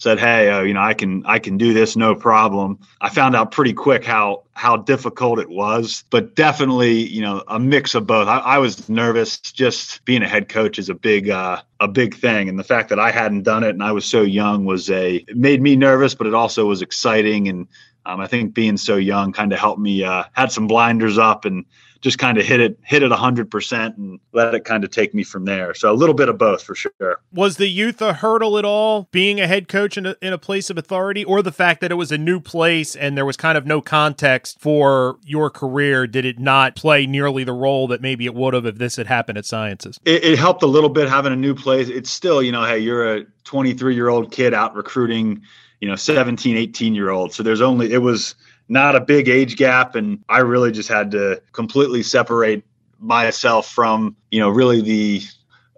said, 0.03 0.19
"Hey, 0.19 0.51
uh, 0.51 0.63
you 0.63 0.75
know, 0.75 0.83
I 0.91 0.95
can 0.95 1.23
I 1.27 1.39
can 1.39 1.57
do 1.59 1.73
this, 1.73 1.97
no 1.97 2.15
problem." 2.15 2.79
I 3.01 3.09
found 3.09 3.37
out 3.37 3.53
pretty 3.53 3.73
quick 3.73 4.05
how 4.05 4.43
how 4.55 4.77
difficult 4.77 5.39
it 5.39 5.49
was, 5.49 6.05
but 6.11 6.35
definitely, 6.35 7.07
you 7.17 7.23
know, 7.23 7.43
a 7.49 7.59
mix 7.59 7.95
of 7.95 8.07
both. 8.07 8.29
I, 8.29 8.39
I 8.39 8.59
was 8.59 8.89
nervous. 8.89 9.39
Just 9.39 10.05
being 10.05 10.23
a 10.23 10.29
head 10.29 10.49
coach 10.49 10.79
is 10.79 10.89
a 10.89 10.95
big 10.95 11.31
uh, 11.31 11.63
a 11.79 11.89
big 11.89 12.15
thing, 12.15 12.49
and 12.49 12.59
the 12.59 12.65
fact 12.65 12.89
that 12.89 12.99
I 12.99 13.11
hadn't 13.13 13.45
done 13.45 13.65
it 13.65 13.71
and 13.71 13.83
I 13.83 13.93
was 13.93 14.05
so 14.05 14.23
young 14.23 14.67
was 14.67 14.91
a 14.91 15.25
made 15.35 15.61
me 15.63 15.77
nervous, 15.77 16.15
but 16.15 16.27
it 16.27 16.35
also 16.35 16.67
was 16.67 16.83
exciting 16.83 17.49
and 17.49 17.69
Um, 18.05 18.21
I 18.21 18.27
think 18.27 18.53
being 18.55 18.79
so 18.79 18.97
young 18.97 19.33
kind 19.33 19.53
of 19.53 19.61
helped 19.61 19.81
me 19.81 20.03
uh, 20.03 20.25
had 20.33 20.51
some 20.51 20.67
blinders 20.67 21.19
up 21.19 21.45
and 21.45 21.65
just 22.03 22.19
kind 22.19 22.37
of 22.37 22.45
hit 22.45 22.61
it 22.61 22.79
hit 22.83 23.03
it 23.03 23.13
100% 23.13 23.97
and 23.97 24.21
let 24.33 24.55
it 24.55 24.65
kind 24.65 24.83
of 24.85 24.91
take 24.91 25.15
me 25.15 25.23
from 25.23 25.45
there. 25.45 25.73
So 25.73 25.91
a 25.91 25.95
little 25.95 26.15
bit 26.15 26.29
of 26.29 26.37
both 26.37 26.63
for 26.63 26.75
sure. 26.75 27.21
Was 27.33 27.57
the 27.57 27.69
youth 27.69 28.03
a 28.03 28.13
hurdle 28.13 28.59
at 28.59 28.65
all 28.65 29.09
being 29.13 29.41
a 29.41 29.47
head 29.47 29.69
coach 29.69 29.97
in 29.97 30.07
a, 30.07 30.17
in 30.21 30.33
a 30.33 30.39
place 30.39 30.69
of 30.69 30.77
authority 30.77 31.25
or 31.25 31.43
the 31.43 31.53
fact 31.53 31.81
that 31.81 31.93
it 31.93 31.95
was 31.95 32.11
a 32.11 32.19
new 32.19 32.41
place 32.41 32.97
and 32.97 33.17
there 33.17 33.25
was 33.25 33.37
kind 33.37 33.57
of 33.57 33.67
no 33.67 33.81
context 33.81 34.61
for 34.61 35.17
your 35.23 35.49
career? 35.49 36.09
Did 36.09 36.25
it 36.25 36.41
not 36.41 36.75
play 36.75 37.07
nearly 37.07 37.45
the 37.45 37.53
role 37.53 37.87
that 37.89 38.03
maybe 38.03 38.27
it 38.27 38.35
would 38.35 38.55
have 38.55 38.67
if 38.67 38.79
this 38.79 38.97
had 38.97 39.07
happened 39.07 39.39
at 39.39 39.47
sciences? 39.47 39.99
It, 40.05 40.25
it 40.25 40.39
helped 40.39 40.65
a 40.65 40.67
little 40.67 40.91
bit 40.91 41.09
having 41.09 41.33
a 41.33 41.37
new 41.37 41.55
place. 41.55 41.89
It's 41.89 42.11
still 42.11 42.43
you 42.43 42.51
know 42.51 42.65
hey 42.65 42.81
you're 42.81 43.17
a 43.17 43.25
23 43.45 43.95
year 43.95 44.09
old 44.09 44.33
kid 44.33 44.53
out 44.55 44.75
recruiting 44.75 45.43
you 45.81 45.89
know 45.89 45.97
17 45.97 46.57
18 46.57 46.95
year 46.95 47.11
old 47.11 47.33
so 47.33 47.43
there's 47.43 47.61
only 47.61 47.93
it 47.93 47.99
was 47.99 48.35
not 48.69 48.97
a 48.97 49.01
big 49.01 49.29
age 49.29 49.57
gap. 49.57 49.95
And 49.95 50.25
I 50.29 50.39
really 50.39 50.73
just 50.73 50.89
had 50.89 51.11
to 51.13 51.43
completely 51.53 52.03
separate 52.03 52.65
myself 52.99 53.69
from, 53.69 54.17
you 54.31 54.41
know, 54.41 54.49
really 54.49 54.81
the 54.81 55.23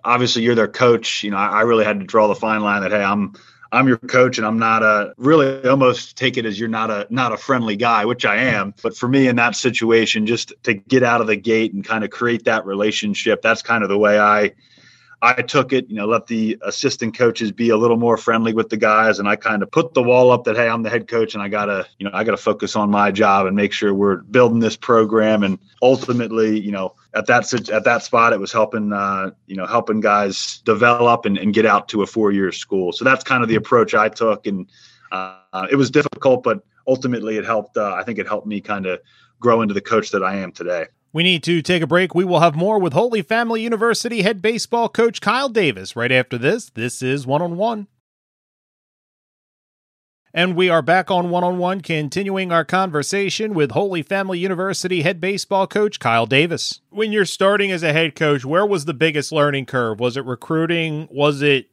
obviously 0.05 0.43
you're 0.43 0.55
their 0.55 0.69
coach. 0.69 1.23
You 1.23 1.31
know, 1.31 1.39
I, 1.39 1.47
I 1.47 1.61
really 1.63 1.85
had 1.85 2.01
to 2.01 2.07
draw 2.07 2.29
the 2.29 2.35
fine 2.35 2.61
line 2.61 2.83
that, 2.83 2.91
hey, 2.91 3.03
I'm 3.03 3.35
I'm 3.73 3.89
your 3.89 3.99
coach 3.99 4.39
and 4.39 4.47
I'm 4.47 4.59
not 4.59 4.83
a 4.85 5.15
really 5.17 5.67
almost 5.69 6.17
take 6.17 6.37
it 6.37 6.47
as 6.47 6.59
you're 6.61 6.69
not 6.69 6.91
a 6.91 7.07
not 7.11 7.33
a 7.33 7.37
friendly 7.37 7.77
guy, 7.77 8.05
which 8.05 8.25
I 8.25 8.37
am. 8.37 8.73
But 8.83 8.97
for 8.97 9.09
me 9.09 9.27
in 9.27 9.37
that 9.37 9.57
situation, 9.57 10.27
just 10.27 10.53
to 10.63 10.75
get 10.75 11.03
out 11.03 11.21
of 11.21 11.27
the 11.27 11.37
gate 11.37 11.75
and 11.75 11.85
kind 11.85 12.05
of 12.05 12.11
create 12.11 12.45
that 12.45 12.67
relationship, 12.67 13.43
that's 13.43 13.63
kind 13.63 13.83
of 13.83 13.89
the 13.89 13.99
way 13.99 14.19
I 14.19 14.53
I 15.23 15.43
took 15.43 15.73
it, 15.73 15.89
you 15.89 15.97
know, 15.97 16.07
let 16.07 16.27
the 16.27 16.59
assistant 16.63 17.17
coaches 17.17 17.51
be 17.51 17.71
a 17.71 17.77
little 17.77 17.97
more 17.97 18.17
friendly 18.17 18.53
with 18.53 18.69
the 18.69 18.77
guys, 18.77 19.19
and 19.19 19.29
I 19.29 19.37
kind 19.37 19.63
of 19.63 19.71
put 19.71 19.95
the 19.95 20.03
wall 20.03 20.31
up 20.31 20.45
that 20.45 20.57
hey, 20.57 20.69
I'm 20.69 20.83
the 20.83 20.91
head 20.91 21.09
coach, 21.09 21.35
and 21.35 21.43
I 21.43 21.49
gotta, 21.49 21.87
you 21.99 22.05
know, 22.05 22.11
I 22.13 22.25
gotta 22.25 22.37
focus 22.37 22.77
on 22.77 22.91
my 22.91 23.11
job 23.11 23.47
and 23.47 23.57
make 23.57 23.73
sure 23.73 23.95
we're 23.95 24.17
building 24.17 24.61
this 24.61 24.77
program. 24.77 25.43
And 25.43 25.59
ultimately, 25.83 26.61
you 26.61 26.73
know, 26.73 26.95
at 27.15 27.27
that 27.27 27.53
at 27.71 27.85
that 27.85 28.03
spot, 28.03 28.33
it 28.33 28.41
was 28.41 28.53
helping, 28.53 28.93
uh, 28.93 29.31
you 29.47 29.57
know, 29.57 29.67
helping 29.67 30.01
guys 30.01 30.59
develop 30.65 31.25
and, 31.25 31.39
and 31.39 31.55
get 31.55 31.67
out 31.67 31.89
to 31.89 32.03
a 32.03 32.07
four 32.07 32.33
year 32.33 32.53
school. 32.53 32.93
So 32.93 33.05
that's 33.05 33.25
kind 33.25 33.43
of 33.43 33.49
the 33.49 33.57
approach 33.57 33.95
I 33.95 34.09
took, 34.09 34.47
and 34.47 34.71
uh, 35.11 35.67
it 35.71 35.77
was 35.77 35.91
difficult, 35.91 36.43
but 36.43 36.65
ultimately, 36.87 37.37
it 37.37 37.45
helped. 37.45 37.77
Uh, 37.77 37.95
I 37.95 38.03
think 38.03 38.19
it 38.19 38.27
helped 38.27 38.47
me 38.47 38.61
kind 38.61 38.87
of 38.87 39.01
grow 39.41 39.63
into 39.63 39.75
the 39.75 39.81
coach 39.81 40.11
that 40.11 40.23
I 40.23 40.37
am 40.37 40.53
today. 40.53 40.87
We 41.15 41.23
need 41.23 41.45
to 41.45 41.63
take 41.63 41.81
a 41.81 41.87
break. 41.87 42.13
We 42.13 42.25
will 42.25 42.41
have 42.41 42.57
more 42.57 42.81
with 42.81 42.93
Holy 42.93 43.23
Family 43.23 43.63
University 43.63 44.23
head 44.23 44.43
baseball 44.43 44.89
coach 44.89 45.21
Kyle 45.21 45.49
Davis 45.49 45.95
right 45.95 46.11
after 46.11 46.37
this. 46.37 46.71
This 46.71 47.03
is 47.03 47.25
one 47.25 47.41
on 47.41 47.57
one. 47.57 47.87
And 50.35 50.57
we 50.57 50.69
are 50.69 50.83
back 50.83 51.13
on 51.13 51.31
one 51.31 51.45
on 51.45 51.59
one, 51.59 51.83
continuing 51.83 52.51
our 52.51 52.65
conversation 52.65 53.55
with 53.55 53.71
Holy 53.71 54.03
Family 54.03 54.41
University 54.41 55.03
head 55.03 55.21
baseball 55.21 55.69
coach 55.69 56.01
Kyle 56.01 56.27
Davis. 56.27 56.81
When 56.91 57.13
you're 57.13 57.25
starting 57.25 57.71
as 57.71 57.85
a 57.85 57.93
head 57.93 58.17
coach, 58.17 58.45
where 58.45 58.67
was 58.67 58.85
the 58.85 58.93
biggest 58.93 59.31
learning 59.31 59.67
curve? 59.67 60.01
Was 60.01 60.17
it 60.17 60.25
recruiting? 60.25 61.07
Was 61.13 61.43
it 61.43 61.71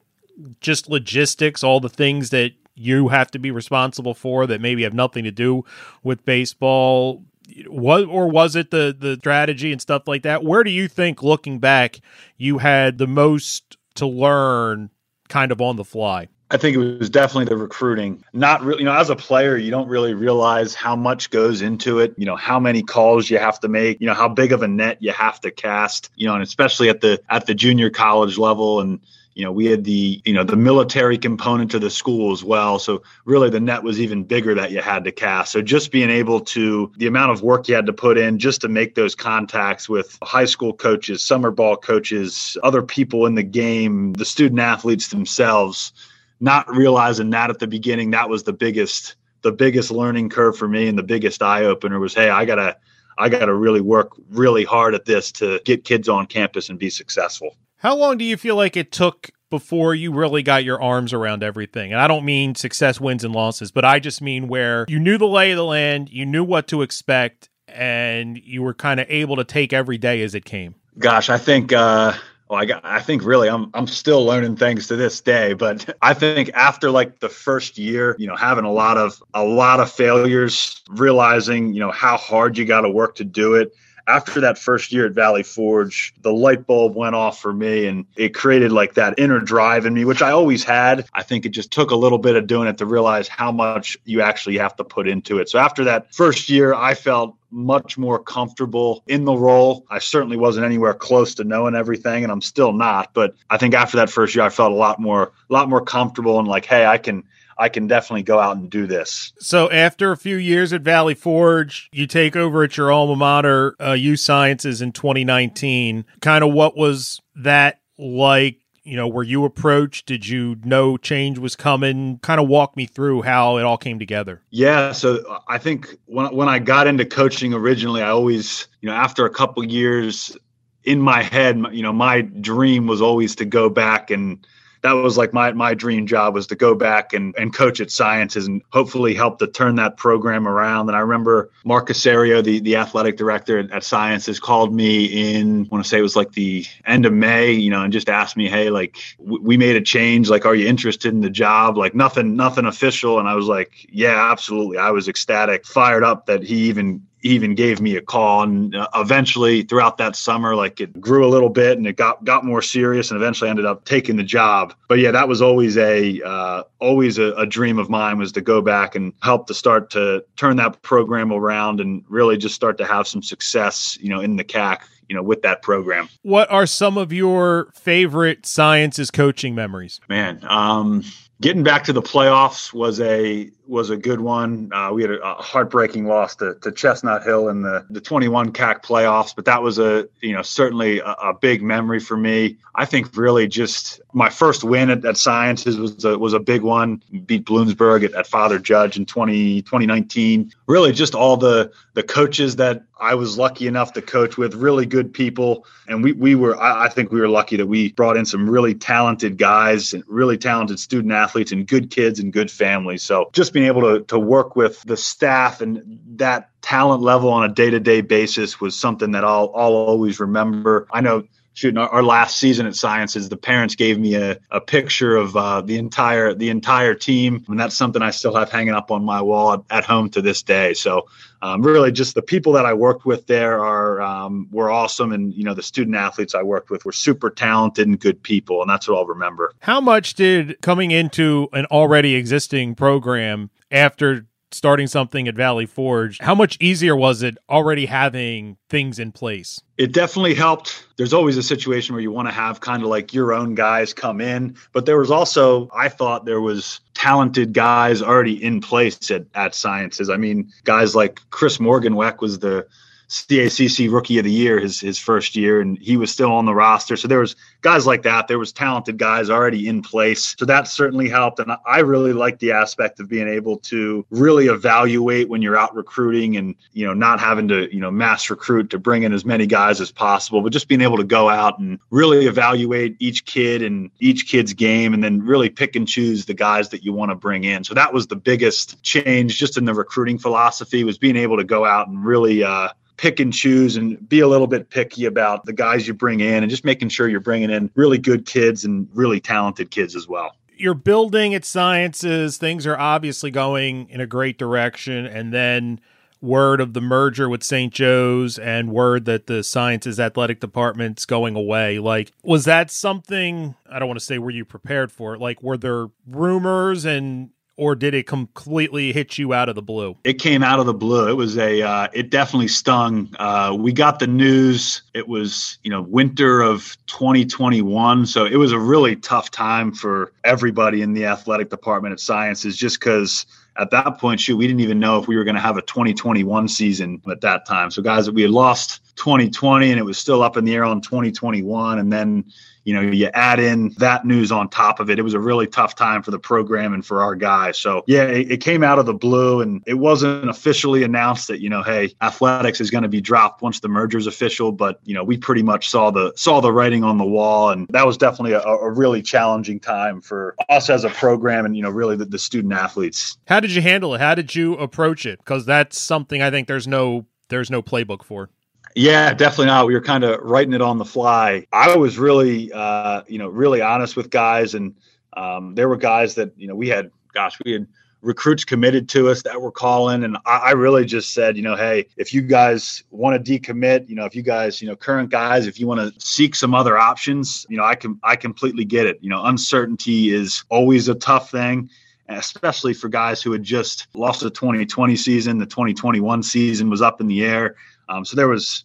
just 0.59 0.87
logistics, 0.87 1.63
all 1.63 1.79
the 1.79 1.89
things 1.89 2.29
that 2.29 2.51
you 2.75 3.07
have 3.07 3.31
to 3.31 3.39
be 3.39 3.49
responsible 3.49 4.13
for 4.13 4.45
that 4.45 4.61
maybe 4.61 4.83
have 4.83 4.93
nothing 4.93 5.23
to 5.23 5.31
do 5.31 5.65
with 6.03 6.25
baseball? 6.25 7.23
Was 7.67 8.05
or 8.05 8.29
was 8.29 8.55
it 8.55 8.71
the 8.71 8.95
the 8.97 9.15
strategy 9.17 9.71
and 9.71 9.81
stuff 9.81 10.07
like 10.07 10.23
that? 10.23 10.43
Where 10.43 10.63
do 10.63 10.71
you 10.71 10.87
think, 10.87 11.23
looking 11.23 11.59
back, 11.59 11.99
you 12.37 12.57
had 12.59 12.97
the 12.97 13.07
most 13.07 13.77
to 13.95 14.05
learn, 14.05 14.89
kind 15.29 15.51
of 15.51 15.61
on 15.61 15.75
the 15.75 15.85
fly? 15.85 16.27
I 16.51 16.57
think 16.57 16.75
it 16.75 16.99
was 16.99 17.09
definitely 17.09 17.45
the 17.45 17.55
recruiting. 17.55 18.21
Not 18.33 18.61
really, 18.61 18.79
you 18.79 18.85
know, 18.85 18.93
as 18.93 19.09
a 19.09 19.15
player, 19.15 19.55
you 19.55 19.71
don't 19.71 19.87
really 19.87 20.13
realize 20.13 20.75
how 20.75 20.97
much 20.97 21.29
goes 21.29 21.61
into 21.61 21.99
it. 21.99 22.13
You 22.17 22.25
know, 22.25 22.35
how 22.35 22.59
many 22.59 22.83
calls 22.83 23.29
you 23.29 23.37
have 23.37 23.59
to 23.61 23.69
make. 23.69 24.01
You 24.01 24.07
know, 24.07 24.13
how 24.13 24.27
big 24.27 24.51
of 24.51 24.61
a 24.61 24.67
net 24.67 24.97
you 25.01 25.13
have 25.13 25.39
to 25.41 25.51
cast. 25.51 26.09
You 26.15 26.27
know, 26.27 26.33
and 26.33 26.43
especially 26.43 26.89
at 26.89 26.99
the 26.99 27.21
at 27.29 27.45
the 27.45 27.55
junior 27.55 27.89
college 27.89 28.37
level 28.37 28.81
and 28.81 28.99
you 29.33 29.43
know 29.43 29.51
we 29.51 29.65
had 29.65 29.83
the 29.83 30.21
you 30.25 30.33
know 30.33 30.43
the 30.43 30.55
military 30.55 31.17
component 31.17 31.71
to 31.71 31.79
the 31.79 31.89
school 31.89 32.31
as 32.31 32.43
well. 32.43 32.79
So 32.79 33.03
really 33.25 33.49
the 33.49 33.59
net 33.59 33.83
was 33.83 33.99
even 33.99 34.23
bigger 34.23 34.53
that 34.55 34.71
you 34.71 34.81
had 34.81 35.03
to 35.05 35.11
cast. 35.11 35.51
So 35.51 35.61
just 35.61 35.91
being 35.91 36.09
able 36.09 36.39
to 36.41 36.91
the 36.97 37.07
amount 37.07 37.31
of 37.31 37.41
work 37.41 37.67
you 37.67 37.75
had 37.75 37.85
to 37.85 37.93
put 37.93 38.17
in 38.17 38.39
just 38.39 38.61
to 38.61 38.67
make 38.67 38.95
those 38.95 39.15
contacts 39.15 39.87
with 39.87 40.17
high 40.21 40.45
school 40.45 40.73
coaches 40.73 41.23
summer 41.23 41.51
ball 41.51 41.77
coaches 41.77 42.57
other 42.63 42.81
people 42.81 43.25
in 43.25 43.35
the 43.35 43.43
game 43.43 44.13
the 44.13 44.25
student 44.25 44.59
athletes 44.59 45.07
themselves 45.09 45.93
not 46.39 46.69
realizing 46.69 47.29
that 47.29 47.49
at 47.49 47.59
the 47.59 47.67
beginning 47.67 48.11
that 48.11 48.29
was 48.29 48.43
the 48.43 48.53
biggest 48.53 49.15
the 49.43 49.51
biggest 49.51 49.91
learning 49.91 50.29
curve 50.29 50.57
for 50.57 50.67
me 50.67 50.87
and 50.87 50.97
the 50.97 51.03
biggest 51.03 51.41
eye 51.41 51.65
opener 51.65 51.99
was 51.99 52.13
hey 52.13 52.29
i 52.29 52.45
gotta 52.45 52.75
i 53.17 53.29
gotta 53.29 53.53
really 53.53 53.81
work 53.81 54.11
really 54.29 54.63
hard 54.63 54.93
at 54.93 55.05
this 55.05 55.31
to 55.31 55.59
get 55.65 55.83
kids 55.83 56.09
on 56.09 56.25
campus 56.25 56.69
and 56.69 56.79
be 56.79 56.89
successful 56.89 57.55
how 57.81 57.95
long 57.95 58.19
do 58.19 58.23
you 58.23 58.37
feel 58.37 58.55
like 58.55 58.77
it 58.77 58.91
took 58.91 59.31
before 59.49 59.95
you 59.95 60.13
really 60.13 60.43
got 60.43 60.63
your 60.63 60.79
arms 60.79 61.13
around 61.13 61.41
everything? 61.41 61.91
And 61.91 61.99
I 61.99 62.07
don't 62.07 62.23
mean 62.23 62.53
success 62.53 63.01
wins 63.01 63.23
and 63.23 63.33
losses, 63.33 63.71
but 63.71 63.83
I 63.83 63.99
just 63.99 64.21
mean 64.21 64.47
where 64.47 64.85
you 64.87 64.99
knew 64.99 65.17
the 65.17 65.27
lay 65.27 65.49
of 65.49 65.57
the 65.57 65.65
land, 65.65 66.09
you 66.11 66.23
knew 66.27 66.43
what 66.43 66.67
to 66.67 66.83
expect, 66.83 67.49
and 67.67 68.37
you 68.37 68.61
were 68.61 68.75
kind 68.75 68.99
of 68.99 69.07
able 69.09 69.35
to 69.35 69.43
take 69.43 69.73
every 69.73 69.97
day 69.97 70.21
as 70.21 70.35
it 70.35 70.45
came. 70.45 70.75
Gosh, 70.99 71.29
I 71.29 71.39
think 71.39 71.73
uh 71.73 72.13
well, 72.49 72.59
I 72.59 72.65
got, 72.65 72.85
I 72.85 72.99
think 72.99 73.23
really 73.23 73.49
I'm 73.49 73.71
I'm 73.73 73.87
still 73.87 74.25
learning 74.25 74.57
things 74.57 74.87
to 74.89 74.95
this 74.95 75.19
day, 75.19 75.53
but 75.53 75.91
I 76.03 76.13
think 76.13 76.51
after 76.53 76.91
like 76.91 77.19
the 77.19 77.29
first 77.29 77.79
year, 77.79 78.15
you 78.19 78.27
know, 78.27 78.35
having 78.35 78.65
a 78.65 78.71
lot 78.71 78.97
of 78.97 79.23
a 79.33 79.43
lot 79.43 79.79
of 79.79 79.91
failures, 79.91 80.83
realizing, 80.89 81.73
you 81.73 81.79
know, 81.79 81.91
how 81.91 82.15
hard 82.15 82.59
you 82.59 82.65
got 82.65 82.81
to 82.81 82.89
work 82.89 83.15
to 83.15 83.23
do 83.23 83.55
it, 83.55 83.73
after 84.07 84.41
that 84.41 84.57
first 84.57 84.91
year 84.91 85.05
at 85.05 85.13
Valley 85.13 85.43
Forge, 85.43 86.13
the 86.21 86.33
light 86.33 86.65
bulb 86.65 86.95
went 86.95 87.15
off 87.15 87.39
for 87.39 87.53
me 87.53 87.87
and 87.87 88.05
it 88.15 88.33
created 88.33 88.71
like 88.71 88.95
that 88.95 89.15
inner 89.17 89.39
drive 89.39 89.85
in 89.85 89.93
me, 89.93 90.05
which 90.05 90.21
I 90.21 90.31
always 90.31 90.63
had. 90.63 91.05
I 91.13 91.23
think 91.23 91.45
it 91.45 91.49
just 91.49 91.71
took 91.71 91.91
a 91.91 91.95
little 91.95 92.17
bit 92.17 92.35
of 92.35 92.47
doing 92.47 92.67
it 92.67 92.77
to 92.79 92.85
realize 92.85 93.27
how 93.27 93.51
much 93.51 93.97
you 94.05 94.21
actually 94.21 94.57
have 94.57 94.75
to 94.77 94.83
put 94.83 95.07
into 95.07 95.39
it. 95.39 95.49
So 95.49 95.59
after 95.59 95.83
that 95.85 96.13
first 96.13 96.49
year, 96.49 96.73
I 96.73 96.93
felt 96.93 97.35
much 97.51 97.97
more 97.97 98.17
comfortable 98.17 99.03
in 99.07 99.25
the 99.25 99.33
role. 99.33 99.85
I 99.89 99.99
certainly 99.99 100.37
wasn't 100.37 100.65
anywhere 100.65 100.93
close 100.93 101.35
to 101.35 101.43
knowing 101.43 101.75
everything 101.75 102.23
and 102.23 102.31
I'm 102.31 102.41
still 102.41 102.71
not, 102.71 103.13
but 103.13 103.35
I 103.49 103.57
think 103.57 103.73
after 103.73 103.97
that 103.97 104.09
first 104.09 104.35
year 104.35 104.45
I 104.45 104.49
felt 104.49 104.71
a 104.71 104.75
lot 104.75 104.99
more 104.99 105.33
a 105.49 105.53
lot 105.53 105.67
more 105.67 105.81
comfortable 105.81 106.39
and 106.39 106.47
like 106.47 106.65
hey, 106.65 106.85
I 106.85 106.97
can 106.97 107.23
I 107.61 107.69
can 107.69 107.85
definitely 107.85 108.23
go 108.23 108.39
out 108.39 108.57
and 108.57 108.69
do 108.71 108.87
this. 108.87 109.33
So 109.39 109.69
after 109.69 110.11
a 110.11 110.17
few 110.17 110.35
years 110.35 110.73
at 110.73 110.81
Valley 110.81 111.13
Forge, 111.13 111.89
you 111.93 112.07
take 112.07 112.35
over 112.35 112.63
at 112.63 112.75
your 112.75 112.91
alma 112.91 113.15
mater, 113.15 113.75
uh, 113.79 113.91
U 113.91 114.15
Sciences 114.15 114.81
in 114.81 114.91
2019. 114.91 116.03
Kind 116.21 116.43
of 116.43 116.51
what 116.53 116.75
was 116.75 117.21
that 117.35 117.79
like? 117.99 118.57
You 118.83 118.97
know, 118.97 119.07
were 119.07 119.21
you 119.21 119.45
approached? 119.45 120.07
Did 120.07 120.27
you 120.27 120.57
know 120.63 120.97
change 120.97 121.37
was 121.37 121.55
coming? 121.55 122.17
Kind 122.23 122.41
of 122.41 122.47
walk 122.47 122.75
me 122.75 122.87
through 122.87 123.21
how 123.21 123.57
it 123.57 123.63
all 123.63 123.77
came 123.77 123.99
together. 123.99 124.41
Yeah, 124.49 124.91
so 124.91 125.39
I 125.47 125.59
think 125.59 125.95
when 126.07 126.35
when 126.35 126.49
I 126.49 126.57
got 126.57 126.87
into 126.87 127.05
coaching 127.05 127.53
originally, 127.53 128.01
I 128.01 128.09
always, 128.09 128.67
you 128.81 128.89
know, 128.89 128.95
after 128.95 129.23
a 129.27 129.29
couple 129.29 129.63
years 129.63 130.35
in 130.83 130.99
my 130.99 131.21
head, 131.21 131.63
you 131.71 131.83
know, 131.83 131.93
my 131.93 132.21
dream 132.21 132.87
was 132.87 133.03
always 133.03 133.35
to 133.35 133.45
go 133.45 133.69
back 133.69 134.09
and 134.09 134.47
that 134.81 134.93
was 134.93 135.17
like 135.17 135.33
my 135.33 135.51
my 135.53 135.73
dream 135.73 136.07
job 136.07 136.33
was 136.33 136.47
to 136.47 136.55
go 136.55 136.73
back 136.73 137.13
and, 137.13 137.35
and 137.37 137.53
coach 137.53 137.79
at 137.79 137.91
sciences 137.91 138.47
and 138.47 138.61
hopefully 138.69 139.13
help 139.13 139.39
to 139.39 139.47
turn 139.47 139.75
that 139.75 139.97
program 139.97 140.47
around. 140.47 140.89
And 140.89 140.95
I 140.95 141.01
remember 141.01 141.51
Mark 141.63 141.87
Casario, 141.87 142.43
the, 142.43 142.59
the 142.59 142.77
athletic 142.77 143.17
director 143.17 143.59
at, 143.59 143.71
at 143.71 143.83
sciences, 143.83 144.39
called 144.39 144.73
me 144.73 145.35
in, 145.35 145.65
I 145.65 145.67
want 145.69 145.83
to 145.83 145.89
say 145.89 145.99
it 145.99 146.01
was 146.01 146.15
like 146.15 146.31
the 146.31 146.65
end 146.85 147.05
of 147.05 147.13
May, 147.13 147.51
you 147.51 147.69
know, 147.69 147.83
and 147.83 147.93
just 147.93 148.09
asked 148.09 148.35
me, 148.35 148.49
hey, 148.49 148.69
like 148.69 148.97
w- 149.19 149.41
we 149.41 149.57
made 149.57 149.75
a 149.75 149.81
change. 149.81 150.29
Like, 150.29 150.45
are 150.45 150.55
you 150.55 150.67
interested 150.67 151.13
in 151.13 151.21
the 151.21 151.29
job? 151.29 151.77
Like 151.77 151.93
nothing, 151.93 152.35
nothing 152.35 152.65
official. 152.65 153.19
And 153.19 153.27
I 153.27 153.35
was 153.35 153.45
like, 153.45 153.85
yeah, 153.89 154.31
absolutely. 154.31 154.77
I 154.77 154.91
was 154.91 155.07
ecstatic, 155.07 155.65
fired 155.65 156.03
up 156.03 156.25
that 156.25 156.43
he 156.43 156.69
even 156.69 157.05
even 157.23 157.55
gave 157.55 157.81
me 157.81 157.95
a 157.95 158.01
call 158.01 158.43
and 158.43 158.75
uh, 158.75 158.87
eventually 158.95 159.63
throughout 159.63 159.97
that 159.97 160.15
summer 160.15 160.55
like 160.55 160.81
it 160.81 160.99
grew 160.99 161.25
a 161.25 161.29
little 161.29 161.49
bit 161.49 161.77
and 161.77 161.87
it 161.87 161.95
got 161.95 162.23
got 162.23 162.43
more 162.45 162.61
serious 162.61 163.11
and 163.11 163.17
eventually 163.17 163.49
ended 163.49 163.65
up 163.65 163.85
taking 163.85 164.17
the 164.17 164.23
job. 164.23 164.73
But 164.87 164.99
yeah 164.99 165.11
that 165.11 165.27
was 165.27 165.41
always 165.41 165.77
a 165.77 166.21
uh, 166.21 166.63
always 166.79 167.17
a, 167.17 167.33
a, 167.33 167.45
dream 167.45 167.79
of 167.79 167.89
mine 167.89 168.17
was 168.17 168.31
to 168.31 168.41
go 168.41 168.61
back 168.61 168.95
and 168.95 169.13
help 169.21 169.47
to 169.47 169.53
start 169.53 169.89
to 169.91 170.23
turn 170.37 170.57
that 170.57 170.81
program 170.81 171.31
around 171.31 171.79
and 171.79 172.03
really 172.07 172.37
just 172.37 172.55
start 172.55 172.77
to 172.77 172.85
have 172.85 173.07
some 173.07 173.21
success 173.21 173.97
you 174.01 174.09
know 174.09 174.21
in 174.21 174.35
the 174.35 174.43
CAC 174.43 174.81
you 175.09 175.15
know 175.15 175.23
with 175.23 175.41
that 175.41 175.61
program. 175.61 176.09
What 176.23 176.49
are 176.51 176.65
some 176.65 176.97
of 176.97 177.11
your 177.11 177.71
favorite 177.73 178.45
sciences 178.45 179.11
coaching 179.11 179.53
memories? 179.55 179.99
Man 180.09 180.39
um 180.47 181.03
getting 181.41 181.63
back 181.63 181.83
to 181.83 181.93
the 181.93 182.01
playoffs 182.01 182.71
was 182.71 182.99
a 183.01 183.49
was 183.71 183.89
a 183.89 183.95
good 183.95 184.19
one. 184.19 184.69
Uh, 184.73 184.91
we 184.93 185.01
had 185.01 185.11
a, 185.11 185.21
a, 185.21 185.33
heartbreaking 185.35 186.05
loss 186.05 186.35
to, 186.35 186.55
to 186.55 186.73
Chestnut 186.73 187.23
Hill 187.23 187.47
in 187.47 187.61
the, 187.61 187.85
the 187.89 188.01
21 188.01 188.51
CAC 188.51 188.83
playoffs, 188.83 189.33
but 189.33 189.45
that 189.45 189.63
was 189.63 189.79
a 189.79 190.09
you 190.19 190.33
know 190.33 190.41
certainly 190.41 190.99
a, 190.99 191.05
a 191.05 191.33
big 191.33 191.63
memory 191.63 192.01
for 192.01 192.17
me. 192.17 192.57
I 192.75 192.85
think 192.85 193.15
really 193.15 193.47
just 193.47 194.01
my 194.13 194.29
first 194.29 194.65
win 194.65 194.89
at, 194.89 195.05
at 195.05 195.17
Sciences 195.17 195.77
was 195.77 196.03
a, 196.03 196.17
was 196.19 196.33
a 196.33 196.39
big 196.39 196.61
one. 196.61 197.01
Beat 197.25 197.45
Bloomsburg 197.45 198.03
at, 198.03 198.13
at 198.13 198.27
Father 198.27 198.59
Judge 198.59 198.97
in 198.97 199.05
20, 199.05 199.61
2019. 199.61 200.51
Really, 200.67 200.91
just 200.91 201.15
all 201.15 201.37
the 201.37 201.71
the 201.93 202.03
coaches 202.03 202.57
that 202.57 202.83
I 202.99 203.15
was 203.15 203.37
lucky 203.37 203.67
enough 203.67 203.93
to 203.93 204.01
coach 204.01 204.37
with, 204.37 204.53
really 204.53 204.85
good 204.85 205.13
people, 205.13 205.65
and 205.87 206.03
we 206.03 206.11
we 206.11 206.35
were 206.35 206.59
I, 206.59 206.85
I 206.85 206.89
think 206.89 207.11
we 207.11 207.19
were 207.19 207.29
lucky 207.29 207.55
that 207.57 207.67
we 207.67 207.93
brought 207.93 208.17
in 208.17 208.25
some 208.25 208.49
really 208.49 208.75
talented 208.75 209.37
guys 209.37 209.93
and 209.93 210.03
really 210.07 210.37
talented 210.37 210.79
student 210.79 211.13
athletes 211.13 211.51
and 211.51 211.65
good 211.67 211.89
kids 211.89 212.19
and 212.19 212.31
good 212.31 212.51
families. 212.51 213.03
So 213.03 213.29
just 213.33 213.53
being 213.53 213.60
able 213.67 213.81
to 213.81 214.03
to 214.05 214.19
work 214.19 214.55
with 214.55 214.81
the 214.83 214.97
staff 214.97 215.61
and 215.61 215.99
that 216.15 216.49
talent 216.61 217.01
level 217.01 217.29
on 217.29 217.43
a 217.49 217.53
day 217.53 217.69
to 217.69 217.79
day 217.79 218.01
basis 218.01 218.59
was 218.61 218.75
something 218.75 219.11
that 219.11 219.23
I'll 219.23 219.51
I'll 219.55 219.73
always 219.73 220.19
remember. 220.19 220.87
I 220.91 221.01
know 221.01 221.23
shooting 221.53 221.77
our, 221.77 221.89
our, 221.89 222.03
last 222.03 222.37
season 222.37 222.65
at 222.65 222.75
sciences 222.75 223.29
the 223.29 223.37
parents 223.37 223.75
gave 223.75 223.99
me 223.99 224.15
a, 224.15 224.37
a 224.49 224.61
picture 224.61 225.15
of 225.15 225.35
uh, 225.35 225.61
the 225.61 225.77
entire 225.77 226.33
the 226.33 226.49
entire 226.49 226.93
team. 226.93 227.43
And 227.47 227.59
that's 227.59 227.75
something 227.75 228.01
i 228.01 228.11
still 228.11 228.35
have 228.35 228.49
hanging 228.49 228.73
up 228.73 228.91
on 228.91 229.03
my 229.03 229.21
wall 229.21 229.53
at, 229.53 229.61
at 229.69 229.85
home 229.85 230.09
to 230.11 230.21
this 230.21 230.41
day. 230.41 230.73
So 230.73 231.07
um, 231.41 231.61
really 231.61 231.91
just 231.91 232.15
the 232.15 232.21
people 232.21 232.53
that 232.53 232.65
i 232.65 232.73
worked 232.73 233.05
with 233.05 233.27
there 233.27 233.63
are 233.63 234.01
um, 234.01 234.47
were 234.51 234.71
awesome. 234.71 235.11
And 235.11 235.33
you 235.33 235.43
know 235.43 235.53
the 235.53 235.63
student 235.63 235.95
athletes 235.95 236.35
i 236.35 236.43
worked 236.43 236.69
with 236.69 236.85
were 236.85 236.91
super 236.91 237.29
talented 237.29 237.87
and 237.87 237.99
good 237.99 238.21
people. 238.23 238.61
And 238.61 238.69
that's 238.69 238.87
what 238.87 238.97
i'll 238.97 239.05
remember. 239.05 239.53
How 239.59 239.81
much 239.81 240.13
did 240.13 240.61
coming 240.61 240.91
into 240.91 241.49
an 241.53 241.65
already 241.65 242.15
existing 242.15 242.75
program 242.75 243.49
after 243.71 244.25
starting 244.53 244.87
something 244.87 245.27
at 245.27 245.35
Valley 245.35 245.65
Forge, 245.65 246.19
how 246.19 246.35
much 246.35 246.57
easier 246.59 246.95
was 246.95 247.23
it 247.23 247.37
already 247.49 247.85
having 247.85 248.57
things 248.69 248.99
in 248.99 249.11
place? 249.11 249.61
It 249.77 249.93
definitely 249.93 250.35
helped. 250.35 250.85
There's 250.97 251.13
always 251.13 251.37
a 251.37 251.43
situation 251.43 251.95
where 251.95 252.01
you 252.01 252.11
want 252.11 252.27
to 252.27 252.33
have 252.33 252.59
kind 252.59 252.83
of 252.83 252.89
like 252.89 253.13
your 253.13 253.33
own 253.33 253.55
guys 253.55 253.93
come 253.93 254.21
in, 254.21 254.55
but 254.73 254.85
there 254.85 254.97
was 254.97 255.09
also, 255.09 255.69
I 255.75 255.89
thought 255.89 256.25
there 256.25 256.41
was 256.41 256.79
talented 256.93 257.53
guys 257.53 258.01
already 258.01 258.43
in 258.43 258.61
place 258.61 259.09
at, 259.09 259.25
at 259.33 259.55
Sciences. 259.55 260.09
I 260.09 260.17
mean, 260.17 260.51
guys 260.63 260.95
like 260.95 261.19
Chris 261.29 261.57
Morganweck 261.57 262.19
was 262.19 262.39
the 262.39 262.67
CACC 263.11 263.91
Rookie 263.91 264.19
of 264.19 264.23
the 264.23 264.31
Year 264.31 264.59
his 264.59 264.79
his 264.79 264.97
first 264.97 265.35
year, 265.35 265.59
and 265.59 265.77
he 265.77 265.97
was 265.97 266.11
still 266.11 266.31
on 266.31 266.45
the 266.45 266.53
roster. 266.53 266.95
So 266.95 267.09
there 267.09 267.19
was 267.19 267.35
guys 267.59 267.85
like 267.85 268.03
that. 268.03 268.29
There 268.29 268.39
was 268.39 268.53
talented 268.53 268.97
guys 268.97 269.29
already 269.29 269.67
in 269.67 269.81
place. 269.81 270.33
So 270.39 270.45
that 270.45 270.67
certainly 270.67 271.09
helped. 271.09 271.39
And 271.39 271.51
I 271.65 271.79
really 271.79 272.13
like 272.13 272.39
the 272.39 272.53
aspect 272.53 273.01
of 273.01 273.09
being 273.09 273.27
able 273.27 273.57
to 273.57 274.05
really 274.09 274.47
evaluate 274.47 275.27
when 275.27 275.41
you're 275.41 275.57
out 275.57 275.75
recruiting, 275.75 276.37
and 276.37 276.55
you 276.71 276.85
know 276.85 276.93
not 276.93 277.19
having 277.19 277.49
to 277.49 277.73
you 277.73 277.81
know 277.81 277.91
mass 277.91 278.29
recruit 278.29 278.69
to 278.69 278.79
bring 278.79 279.03
in 279.03 279.11
as 279.11 279.25
many 279.25 279.45
guys 279.45 279.81
as 279.81 279.91
possible, 279.91 280.41
but 280.41 280.53
just 280.53 280.69
being 280.69 280.81
able 280.81 280.97
to 280.97 281.03
go 281.03 281.29
out 281.29 281.59
and 281.59 281.79
really 281.89 282.27
evaluate 282.27 282.95
each 282.99 283.25
kid 283.25 283.61
and 283.61 283.91
each 283.99 284.27
kid's 284.27 284.53
game, 284.53 284.93
and 284.93 285.03
then 285.03 285.21
really 285.21 285.49
pick 285.49 285.75
and 285.75 285.87
choose 285.87 286.25
the 286.25 286.33
guys 286.33 286.69
that 286.69 286.85
you 286.85 286.93
want 286.93 287.11
to 287.11 287.15
bring 287.15 287.43
in. 287.43 287.65
So 287.65 287.73
that 287.73 287.93
was 287.93 288.07
the 288.07 288.15
biggest 288.15 288.81
change 288.83 289.37
just 289.37 289.57
in 289.57 289.65
the 289.65 289.73
recruiting 289.73 290.17
philosophy 290.17 290.85
was 290.85 290.97
being 290.97 291.17
able 291.17 291.37
to 291.37 291.43
go 291.43 291.65
out 291.65 291.89
and 291.89 292.03
really 292.03 292.43
uh, 292.43 292.69
pick 293.01 293.19
and 293.19 293.33
choose 293.33 293.75
and 293.75 294.07
be 294.07 294.19
a 294.19 294.27
little 294.27 294.45
bit 294.45 294.69
picky 294.69 295.05
about 295.05 295.43
the 295.45 295.53
guys 295.53 295.87
you 295.87 295.93
bring 295.93 296.19
in 296.19 296.43
and 296.43 296.51
just 296.51 296.63
making 296.63 296.87
sure 296.87 297.09
you're 297.09 297.19
bringing 297.19 297.49
in 297.49 297.71
really 297.73 297.97
good 297.97 298.27
kids 298.27 298.63
and 298.63 298.87
really 298.93 299.19
talented 299.19 299.71
kids 299.71 299.95
as 299.95 300.07
well. 300.07 300.35
You're 300.55 300.75
building 300.75 301.33
at 301.33 301.43
sciences, 301.43 302.37
things 302.37 302.67
are 302.67 302.77
obviously 302.77 303.31
going 303.31 303.89
in 303.89 304.01
a 304.01 304.05
great 304.05 304.37
direction. 304.37 305.07
And 305.07 305.33
then 305.33 305.81
word 306.21 306.61
of 306.61 306.73
the 306.73 306.81
merger 306.81 307.27
with 307.27 307.43
St. 307.43 307.73
Joe's 307.73 308.37
and 308.37 308.71
word 308.71 309.05
that 309.05 309.25
the 309.25 309.43
sciences 309.43 309.99
athletic 309.99 310.39
department's 310.39 311.07
going 311.07 311.35
away. 311.35 311.79
Like, 311.79 312.11
was 312.21 312.45
that 312.45 312.69
something 312.69 313.55
I 313.67 313.79
don't 313.79 313.87
want 313.87 313.99
to 313.99 314.05
say 314.05 314.19
were 314.19 314.29
you 314.29 314.45
prepared 314.45 314.91
for 314.91 315.15
it? 315.15 315.19
Like, 315.19 315.41
were 315.41 315.57
there 315.57 315.87
rumors 316.05 316.85
and 316.85 317.31
or 317.57 317.75
did 317.75 317.93
it 317.93 318.07
completely 318.07 318.91
hit 318.91 319.17
you 319.17 319.33
out 319.33 319.49
of 319.49 319.55
the 319.55 319.61
blue? 319.61 319.95
It 320.03 320.15
came 320.15 320.43
out 320.43 320.59
of 320.59 320.65
the 320.65 320.73
blue. 320.73 321.09
It 321.09 321.13
was 321.13 321.37
a, 321.37 321.61
uh, 321.61 321.87
it 321.93 322.09
definitely 322.09 322.47
stung. 322.47 323.13
Uh, 323.19 323.55
we 323.57 323.73
got 323.73 323.99
the 323.99 324.07
news. 324.07 324.81
It 324.93 325.07
was, 325.07 325.57
you 325.63 325.69
know, 325.69 325.81
winter 325.81 326.41
of 326.41 326.77
2021. 326.87 328.05
So 328.05 328.25
it 328.25 328.37
was 328.37 328.51
a 328.51 328.59
really 328.59 328.95
tough 328.95 329.31
time 329.31 329.73
for 329.73 330.13
everybody 330.23 330.81
in 330.81 330.93
the 330.93 331.05
athletic 331.05 331.49
department 331.49 331.93
at 331.93 331.99
sciences 331.99 332.57
just 332.57 332.79
because 332.79 333.25
at 333.57 333.69
that 333.71 333.99
point, 333.99 334.21
shoot, 334.21 334.37
we 334.37 334.47
didn't 334.47 334.61
even 334.61 334.79
know 334.79 334.97
if 334.97 335.07
we 335.07 335.17
were 335.17 335.23
going 335.25 335.35
to 335.35 335.41
have 335.41 335.57
a 335.57 335.61
2021 335.61 336.47
season 336.47 337.01
at 337.09 337.21
that 337.21 337.45
time. 337.45 337.69
So, 337.69 337.81
guys, 337.81 338.09
we 338.09 338.21
had 338.21 338.31
lost 338.31 338.95
2020 338.95 339.71
and 339.71 339.79
it 339.79 339.83
was 339.83 339.97
still 339.97 340.23
up 340.23 340.37
in 340.37 340.45
the 340.45 340.55
air 340.55 340.63
on 340.63 340.81
2021. 340.81 341.77
And 341.77 341.91
then, 341.91 342.25
you 342.63 342.73
know, 342.73 342.81
you 342.81 343.07
add 343.13 343.39
in 343.39 343.73
that 343.77 344.05
news 344.05 344.31
on 344.31 344.49
top 344.49 344.79
of 344.79 344.89
it. 344.89 344.99
It 344.99 345.01
was 345.01 345.13
a 345.13 345.19
really 345.19 345.47
tough 345.47 345.75
time 345.75 346.03
for 346.03 346.11
the 346.11 346.19
program 346.19 346.73
and 346.73 346.85
for 346.85 347.01
our 347.01 347.15
guys. 347.15 347.57
So, 347.59 347.83
yeah, 347.87 348.03
it, 348.03 348.31
it 348.31 348.37
came 348.37 348.63
out 348.63 348.79
of 348.79 348.85
the 348.85 348.93
blue 348.93 349.41
and 349.41 349.63
it 349.65 349.75
wasn't 349.75 350.29
officially 350.29 350.83
announced 350.83 351.27
that, 351.27 351.41
you 351.41 351.49
know, 351.49 351.63
hey, 351.63 351.93
athletics 352.01 352.61
is 352.61 352.69
going 352.69 352.83
to 352.83 352.89
be 352.89 353.01
dropped 353.01 353.41
once 353.41 353.59
the 353.59 353.67
merger 353.67 353.97
is 353.97 354.07
official. 354.07 354.51
But, 354.51 354.79
you 354.83 354.93
know, 354.93 355.03
we 355.03 355.17
pretty 355.17 355.43
much 355.43 355.69
saw 355.69 355.91
the 355.91 356.13
saw 356.15 356.41
the 356.41 356.51
writing 356.51 356.83
on 356.83 356.97
the 356.97 357.05
wall. 357.05 357.49
And 357.49 357.67
that 357.69 357.85
was 357.85 357.97
definitely 357.97 358.33
a, 358.33 358.41
a 358.41 358.69
really 358.69 359.01
challenging 359.01 359.59
time 359.59 360.01
for 360.01 360.35
us 360.49 360.69
as 360.69 360.83
a 360.83 360.89
program 360.89 361.45
and, 361.45 361.55
you 361.55 361.63
know, 361.63 361.69
really 361.69 361.95
the, 361.95 362.05
the 362.05 362.19
student 362.19 362.53
athletes. 362.53 363.17
How 363.27 363.39
did 363.39 363.51
you 363.51 363.61
handle 363.61 363.95
it? 363.95 364.01
How 364.01 364.15
did 364.15 364.35
you 364.35 364.55
approach 364.55 365.05
it? 365.05 365.19
Because 365.19 365.45
that's 365.45 365.79
something 365.79 366.21
I 366.21 366.29
think 366.29 366.47
there's 366.47 366.67
no 366.67 367.05
there's 367.29 367.49
no 367.49 367.61
playbook 367.61 368.03
for. 368.03 368.29
Yeah, 368.75 369.13
definitely 369.13 369.47
not. 369.47 369.67
We 369.67 369.73
were 369.73 369.81
kind 369.81 370.03
of 370.03 370.19
writing 370.21 370.53
it 370.53 370.61
on 370.61 370.77
the 370.77 370.85
fly. 370.85 371.45
I 371.51 371.75
was 371.75 371.97
really, 371.97 372.51
uh, 372.53 373.03
you 373.07 373.17
know, 373.17 373.27
really 373.27 373.61
honest 373.61 373.95
with 373.95 374.09
guys, 374.09 374.55
and 374.55 374.75
um, 375.13 375.55
there 375.55 375.67
were 375.67 375.77
guys 375.77 376.15
that 376.15 376.31
you 376.37 376.47
know 376.47 376.55
we 376.55 376.69
had, 376.69 376.91
gosh, 377.13 377.37
we 377.43 377.53
had 377.53 377.67
recruits 378.01 378.43
committed 378.43 378.89
to 378.89 379.09
us 379.09 379.21
that 379.23 379.39
were 379.39 379.51
calling, 379.51 380.03
and 380.03 380.17
I, 380.25 380.37
I 380.37 380.51
really 380.51 380.85
just 380.85 381.13
said, 381.13 381.37
you 381.37 381.43
know, 381.43 381.55
hey, 381.55 381.87
if 381.97 382.13
you 382.13 382.21
guys 382.21 382.83
want 382.89 383.23
to 383.23 383.39
decommit, 383.39 383.87
you 383.87 383.95
know, 383.95 384.05
if 384.05 384.15
you 384.15 384.21
guys, 384.21 384.61
you 384.61 384.67
know, 384.67 384.75
current 384.75 385.09
guys, 385.09 385.47
if 385.47 385.59
you 385.59 385.67
want 385.67 385.79
to 385.81 386.05
seek 386.05 386.35
some 386.35 386.55
other 386.55 386.77
options, 386.77 387.45
you 387.49 387.57
know, 387.57 387.63
I 387.63 387.75
can, 387.75 387.99
I 388.03 388.15
completely 388.15 388.65
get 388.65 388.87
it. 388.87 388.99
You 389.01 389.09
know, 389.09 389.25
uncertainty 389.25 390.09
is 390.09 390.43
always 390.49 390.87
a 390.87 390.95
tough 390.95 391.29
thing 391.29 391.69
especially 392.17 392.73
for 392.73 392.89
guys 392.89 393.21
who 393.21 393.31
had 393.31 393.43
just 393.43 393.87
lost 393.93 394.21
the 394.21 394.29
2020 394.29 394.95
season. 394.95 395.37
The 395.37 395.45
2021 395.45 396.23
season 396.23 396.69
was 396.69 396.81
up 396.81 397.01
in 397.01 397.07
the 397.07 397.23
air. 397.23 397.55
Um, 397.91 398.05
so 398.05 398.15
there 398.15 398.29
was 398.29 398.63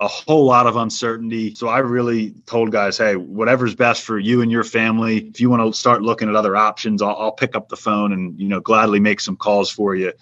a 0.00 0.08
whole 0.08 0.44
lot 0.44 0.66
of 0.66 0.76
uncertainty. 0.76 1.54
So 1.54 1.68
I 1.68 1.78
really 1.78 2.32
told 2.46 2.72
guys, 2.72 2.98
hey, 2.98 3.16
whatever's 3.16 3.74
best 3.74 4.02
for 4.02 4.18
you 4.18 4.42
and 4.42 4.50
your 4.50 4.64
family. 4.64 5.18
If 5.28 5.40
you 5.40 5.50
want 5.50 5.62
to 5.62 5.78
start 5.78 6.02
looking 6.02 6.28
at 6.28 6.34
other 6.34 6.56
options, 6.56 7.00
I'll, 7.00 7.16
I'll 7.16 7.32
pick 7.32 7.54
up 7.54 7.68
the 7.68 7.76
phone 7.76 8.12
and 8.12 8.38
you 8.38 8.48
know 8.48 8.60
gladly 8.60 9.00
make 9.00 9.20
some 9.20 9.36
calls 9.36 9.70
for 9.70 9.94
you. 9.94 10.12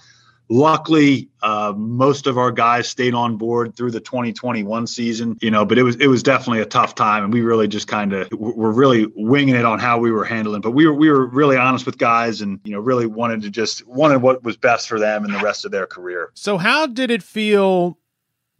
Luckily, 0.48 1.30
uh, 1.40 1.72
most 1.74 2.26
of 2.26 2.36
our 2.36 2.50
guys 2.50 2.86
stayed 2.86 3.14
on 3.14 3.38
board 3.38 3.74
through 3.74 3.92
the 3.92 4.00
2021 4.00 4.86
season, 4.86 5.38
you 5.40 5.50
know, 5.50 5.64
but 5.64 5.78
it 5.78 5.82
was 5.82 5.96
it 5.96 6.08
was 6.08 6.22
definitely 6.22 6.60
a 6.60 6.66
tough 6.66 6.94
time, 6.94 7.24
and 7.24 7.32
we 7.32 7.40
really 7.40 7.66
just 7.66 7.88
kind 7.88 8.12
of 8.12 8.30
were 8.32 8.72
really 8.72 9.06
winging 9.16 9.54
it 9.54 9.64
on 9.64 9.78
how 9.78 9.98
we 9.98 10.10
were 10.10 10.24
handling. 10.24 10.60
But 10.60 10.72
we 10.72 10.86
were 10.86 10.92
we 10.92 11.08
were 11.08 11.24
really 11.24 11.56
honest 11.56 11.86
with 11.86 11.96
guys, 11.96 12.42
and 12.42 12.60
you 12.64 12.72
know, 12.72 12.80
really 12.80 13.06
wanted 13.06 13.40
to 13.42 13.50
just 13.50 13.86
wanted 13.86 14.20
what 14.20 14.42
was 14.42 14.58
best 14.58 14.88
for 14.88 14.98
them 14.98 15.24
and 15.24 15.32
the 15.32 15.38
rest 15.38 15.64
of 15.64 15.70
their 15.70 15.86
career. 15.86 16.30
So, 16.34 16.58
how 16.58 16.86
did 16.86 17.10
it 17.10 17.22
feel 17.22 17.96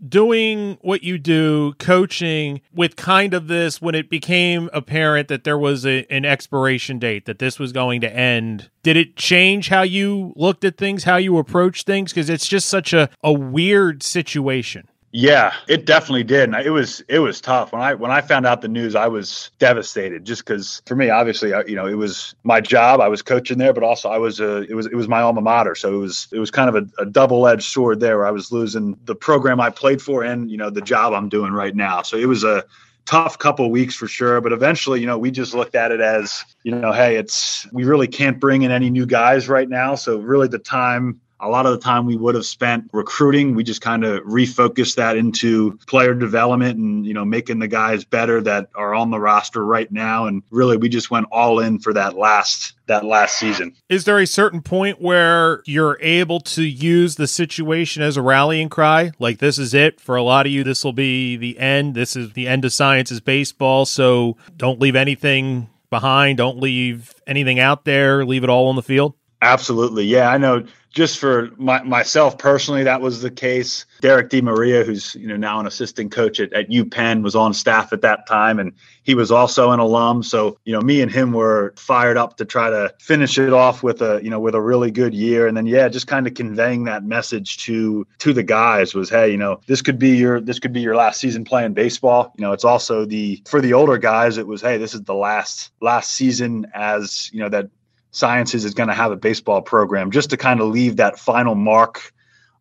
doing 0.07 0.79
what 0.81 1.03
you 1.03 1.19
do, 1.19 1.75
coaching 1.79 2.61
with 2.75 2.97
kind 2.97 3.35
of 3.35 3.49
this 3.49 3.81
when 3.81 3.95
it 3.95 4.11
became 4.11 4.69
apparent 4.73 5.29
that 5.29 5.45
there 5.45 5.59
was 5.59 5.87
a, 5.87 6.07
an 6.11 6.25
expiration 6.25 6.99
date, 6.99 7.27
that 7.27 7.39
this 7.39 7.59
was 7.59 7.73
going 7.73 8.01
to 8.01 8.13
end, 8.15 8.71
did 8.83 8.97
it 8.97 9.17
change 9.17 9.69
how 9.69 9.83
you 9.83 10.33
looked 10.37 10.65
at 10.65 10.77
things, 10.77 11.05
how 11.05 11.17
you 11.17 11.39
approached 11.39 11.87
things? 11.87 12.13
Because 12.13 12.29
it's 12.29 12.49
just 12.49 12.69
such 12.69 12.93
a, 12.93 13.09
a 13.23 13.33
weird 13.33 14.03
situation. 14.03 14.89
Yeah, 15.15 15.53
it 15.69 15.85
definitely 15.85 16.25
did. 16.25 16.45
And 16.45 16.55
it 16.67 16.71
was 16.71 17.01
it 17.07 17.19
was 17.19 17.39
tough 17.39 17.71
when 17.73 17.83
I 17.83 17.93
when 17.93 18.11
I 18.11 18.23
found 18.23 18.47
out 18.47 18.63
the 18.63 18.69
news. 18.69 18.95
I 18.95 19.09
was 19.09 19.51
devastated 19.59 20.25
just 20.25 20.47
because 20.47 20.81
for 20.87 20.97
me, 20.97 21.11
obviously, 21.11 21.53
I, 21.53 21.65
you 21.65 21.77
know, 21.77 21.87
it 21.87 21.99
was 21.99 22.35
my 22.45 22.63
job. 22.63 22.99
I 22.99 23.09
was 23.09 23.21
coaching 23.21 23.59
there, 23.59 23.75
but 23.75 23.83
also 23.83 24.09
I 24.09 24.17
was 24.17 24.41
a 24.41 24.63
it 24.63 24.75
was 24.75 24.87
it 24.87 24.95
was 24.95 25.09
my 25.09 25.21
alma 25.21 25.43
mater. 25.43 25.75
So 25.75 25.93
it 25.93 25.99
was 25.99 26.29
it 26.33 26.39
was 26.39 26.51
kind 26.51 26.75
of 26.75 26.77
a, 26.77 27.03
a 27.03 27.05
double 27.05 27.47
edged 27.47 27.65
sword 27.65 28.01
there. 28.01 28.17
Where 28.17 28.27
I 28.27 28.31
was 28.31 28.53
losing 28.53 28.97
the 29.05 29.15
program 29.15 29.61
I 29.61 29.69
played 29.69 30.01
for 30.01 30.25
and 30.25 30.51
you 30.51 30.57
know 30.57 30.71
the 30.71 30.81
job 30.81 31.13
I'm 31.13 31.29
doing 31.29 31.53
right 31.53 31.77
now. 31.77 32.01
So 32.01 32.17
it 32.17 32.27
was 32.27 32.43
a 32.43 32.65
tough 33.05 33.39
couple 33.39 33.71
weeks 33.71 33.95
for 33.95 34.09
sure. 34.09 34.41
But 34.41 34.53
eventually, 34.53 35.01
you 35.01 35.07
know, 35.07 35.19
we 35.19 35.31
just 35.31 35.53
looked 35.53 35.75
at 35.75 35.93
it 35.93 36.01
as 36.01 36.43
you 36.63 36.73
know, 36.75 36.91
hey, 36.91 37.17
it's 37.17 37.71
we 37.71 37.85
really 37.85 38.09
can't 38.09 38.41
bring 38.41 38.63
in 38.63 38.71
any 38.71 38.89
new 38.89 39.05
guys 39.05 39.47
right 39.47 39.69
now. 39.69 39.95
So 39.95 40.17
really, 40.17 40.49
the 40.49 40.59
time 40.59 41.21
a 41.43 41.49
lot 41.49 41.67
of 41.67 41.73
the 41.73 41.79
time 41.79 42.07
we 42.07 42.17
would 42.17 42.37
have 42.37 42.47
spent 42.47 42.89
recruiting. 42.93 43.55
We 43.55 43.65
just 43.65 43.81
kind 43.81 44.05
of 44.05 44.23
refocused 44.23 44.95
that 44.95 45.17
into 45.17 45.79
player 45.89 46.15
development 46.15 46.79
and, 46.79 47.05
you 47.05 47.13
know, 47.13 47.25
making 47.25 47.59
the 47.59 47.69
guys 47.69 48.05
better 48.05 48.41
that 48.43 48.71
are 48.77 48.95
on 48.95 49.11
the 49.11 49.19
roster 49.19 49.65
right 49.65 49.91
now. 49.91 50.27
And 50.27 50.43
really, 50.51 50.77
we 50.77 50.89
just 50.89 51.11
went 51.11 51.27
all 51.33 51.59
in 51.59 51.81
for 51.81 51.93
that 51.93 52.17
last 52.17 52.75
that 52.87 53.05
last 53.05 53.39
season. 53.39 53.75
Is 53.89 54.05
there 54.05 54.19
a 54.19 54.27
certain 54.27 54.63
point 54.63 55.01
where 55.01 55.63
you're 55.67 55.99
able 56.01 56.41
to 56.41 56.63
use 56.63 57.17
the 57.17 57.27
situation 57.27 58.03
as 58.03 58.17
a 58.17 58.23
rallying 58.23 58.69
cry? 58.69 59.13
Like 59.19 59.39
this 59.39 59.59
is 59.59 59.75
it 59.75 60.01
for 60.01 60.17
a 60.17 60.23
lot 60.23 60.47
of 60.47 60.53
you. 60.53 60.63
This 60.63 60.85
will 60.85 60.93
be 60.93 61.37
the 61.37 61.59
end. 61.59 61.95
This 61.95 62.15
is 62.15 62.33
the 62.35 62.47
end 62.47 62.65
of 62.65 62.73
science 62.73 63.11
is 63.11 63.21
baseball. 63.21 63.85
So 63.85 64.37
don't 64.57 64.81
leave 64.81 64.97
anything 64.97 65.69
behind. 65.91 66.39
Don't 66.39 66.59
leave 66.59 67.15
anything 67.27 67.59
out 67.59 67.85
there. 67.85 68.25
Leave 68.25 68.45
it 68.45 68.51
all 68.51 68.69
on 68.69 68.77
the 68.77 68.83
field. 68.83 69.15
Absolutely. 69.43 70.05
Yeah, 70.05 70.31
I 70.31 70.39
know 70.39 70.65
just 70.93 71.19
for 71.19 71.51
my, 71.57 71.83
myself 71.83 72.37
personally, 72.39 72.85
that 72.85 73.01
was 73.01 73.23
the 73.23 73.31
case. 73.31 73.87
Derek 74.03 74.29
DeMaria, 74.29 74.85
who's 74.85 75.15
you 75.15 75.27
know 75.27 75.37
now 75.37 75.59
an 75.59 75.67
assistant 75.67 76.13
coach 76.13 76.39
at, 76.39 76.53
at 76.53 76.69
UPenn, 76.69 77.23
was 77.23 77.35
on 77.35 77.55
staff 77.55 77.93
at 77.93 78.03
that 78.03 78.27
time, 78.27 78.59
and 78.59 78.73
he 79.03 79.15
was 79.15 79.33
also 79.33 79.71
an 79.71 79.81
alum. 79.81 80.23
So 80.23 80.59
you 80.65 80.73
know, 80.73 80.81
me 80.81 81.01
and 81.01 81.11
him 81.11 81.33
were 81.33 81.73
fired 81.77 82.17
up 82.17 82.37
to 82.37 82.45
try 82.45 82.71
to 82.71 82.95
finish 83.01 83.39
it 83.39 83.53
off 83.53 83.83
with 83.83 84.03
a 84.03 84.21
you 84.23 84.31
know 84.31 84.39
with 84.39 84.55
a 84.55 84.61
really 84.61 84.91
good 84.91 85.15
year, 85.15 85.47
and 85.47 85.57
then 85.57 85.67
yeah, 85.67 85.89
just 85.89 86.07
kind 86.07 86.27
of 86.27 86.35
conveying 86.35 86.85
that 86.85 87.05
message 87.05 87.59
to 87.65 88.07
to 88.19 88.33
the 88.33 88.43
guys 88.43 88.95
was, 88.95 89.09
hey, 89.09 89.31
you 89.31 89.39
know, 89.39 89.61
this 89.67 89.81
could 89.81 89.99
be 89.99 90.17
your 90.17 90.41
this 90.41 90.59
could 90.59 90.73
be 90.73 90.81
your 90.81 90.95
last 90.95 91.21
season 91.21 91.45
playing 91.45 91.73
baseball. 91.73 92.35
You 92.37 92.43
know, 92.43 92.53
it's 92.53 92.65
also 92.65 93.07
the 93.07 93.43
for 93.47 93.61
the 93.61 93.73
older 93.73 93.97
guys, 93.97 94.37
it 94.37 94.47
was, 94.47 94.61
hey, 94.61 94.77
this 94.77 94.95
is 94.95 95.03
the 95.03 95.15
last 95.15 95.71
last 95.81 96.13
season 96.13 96.67
as 96.75 97.31
you 97.33 97.41
know 97.41 97.49
that 97.49 97.71
Sciences 98.13 98.65
is 98.65 98.75
going 98.75 98.89
to 98.89 98.95
have 98.95 99.11
a 99.11 99.17
baseball 99.17 99.63
program 99.63 100.11
just 100.11 100.31
to 100.31 100.37
kind 100.37 100.61
of 100.61 100.69
leave 100.69 100.97
that 100.97 101.19
final 101.19 101.55
mark 101.55 102.13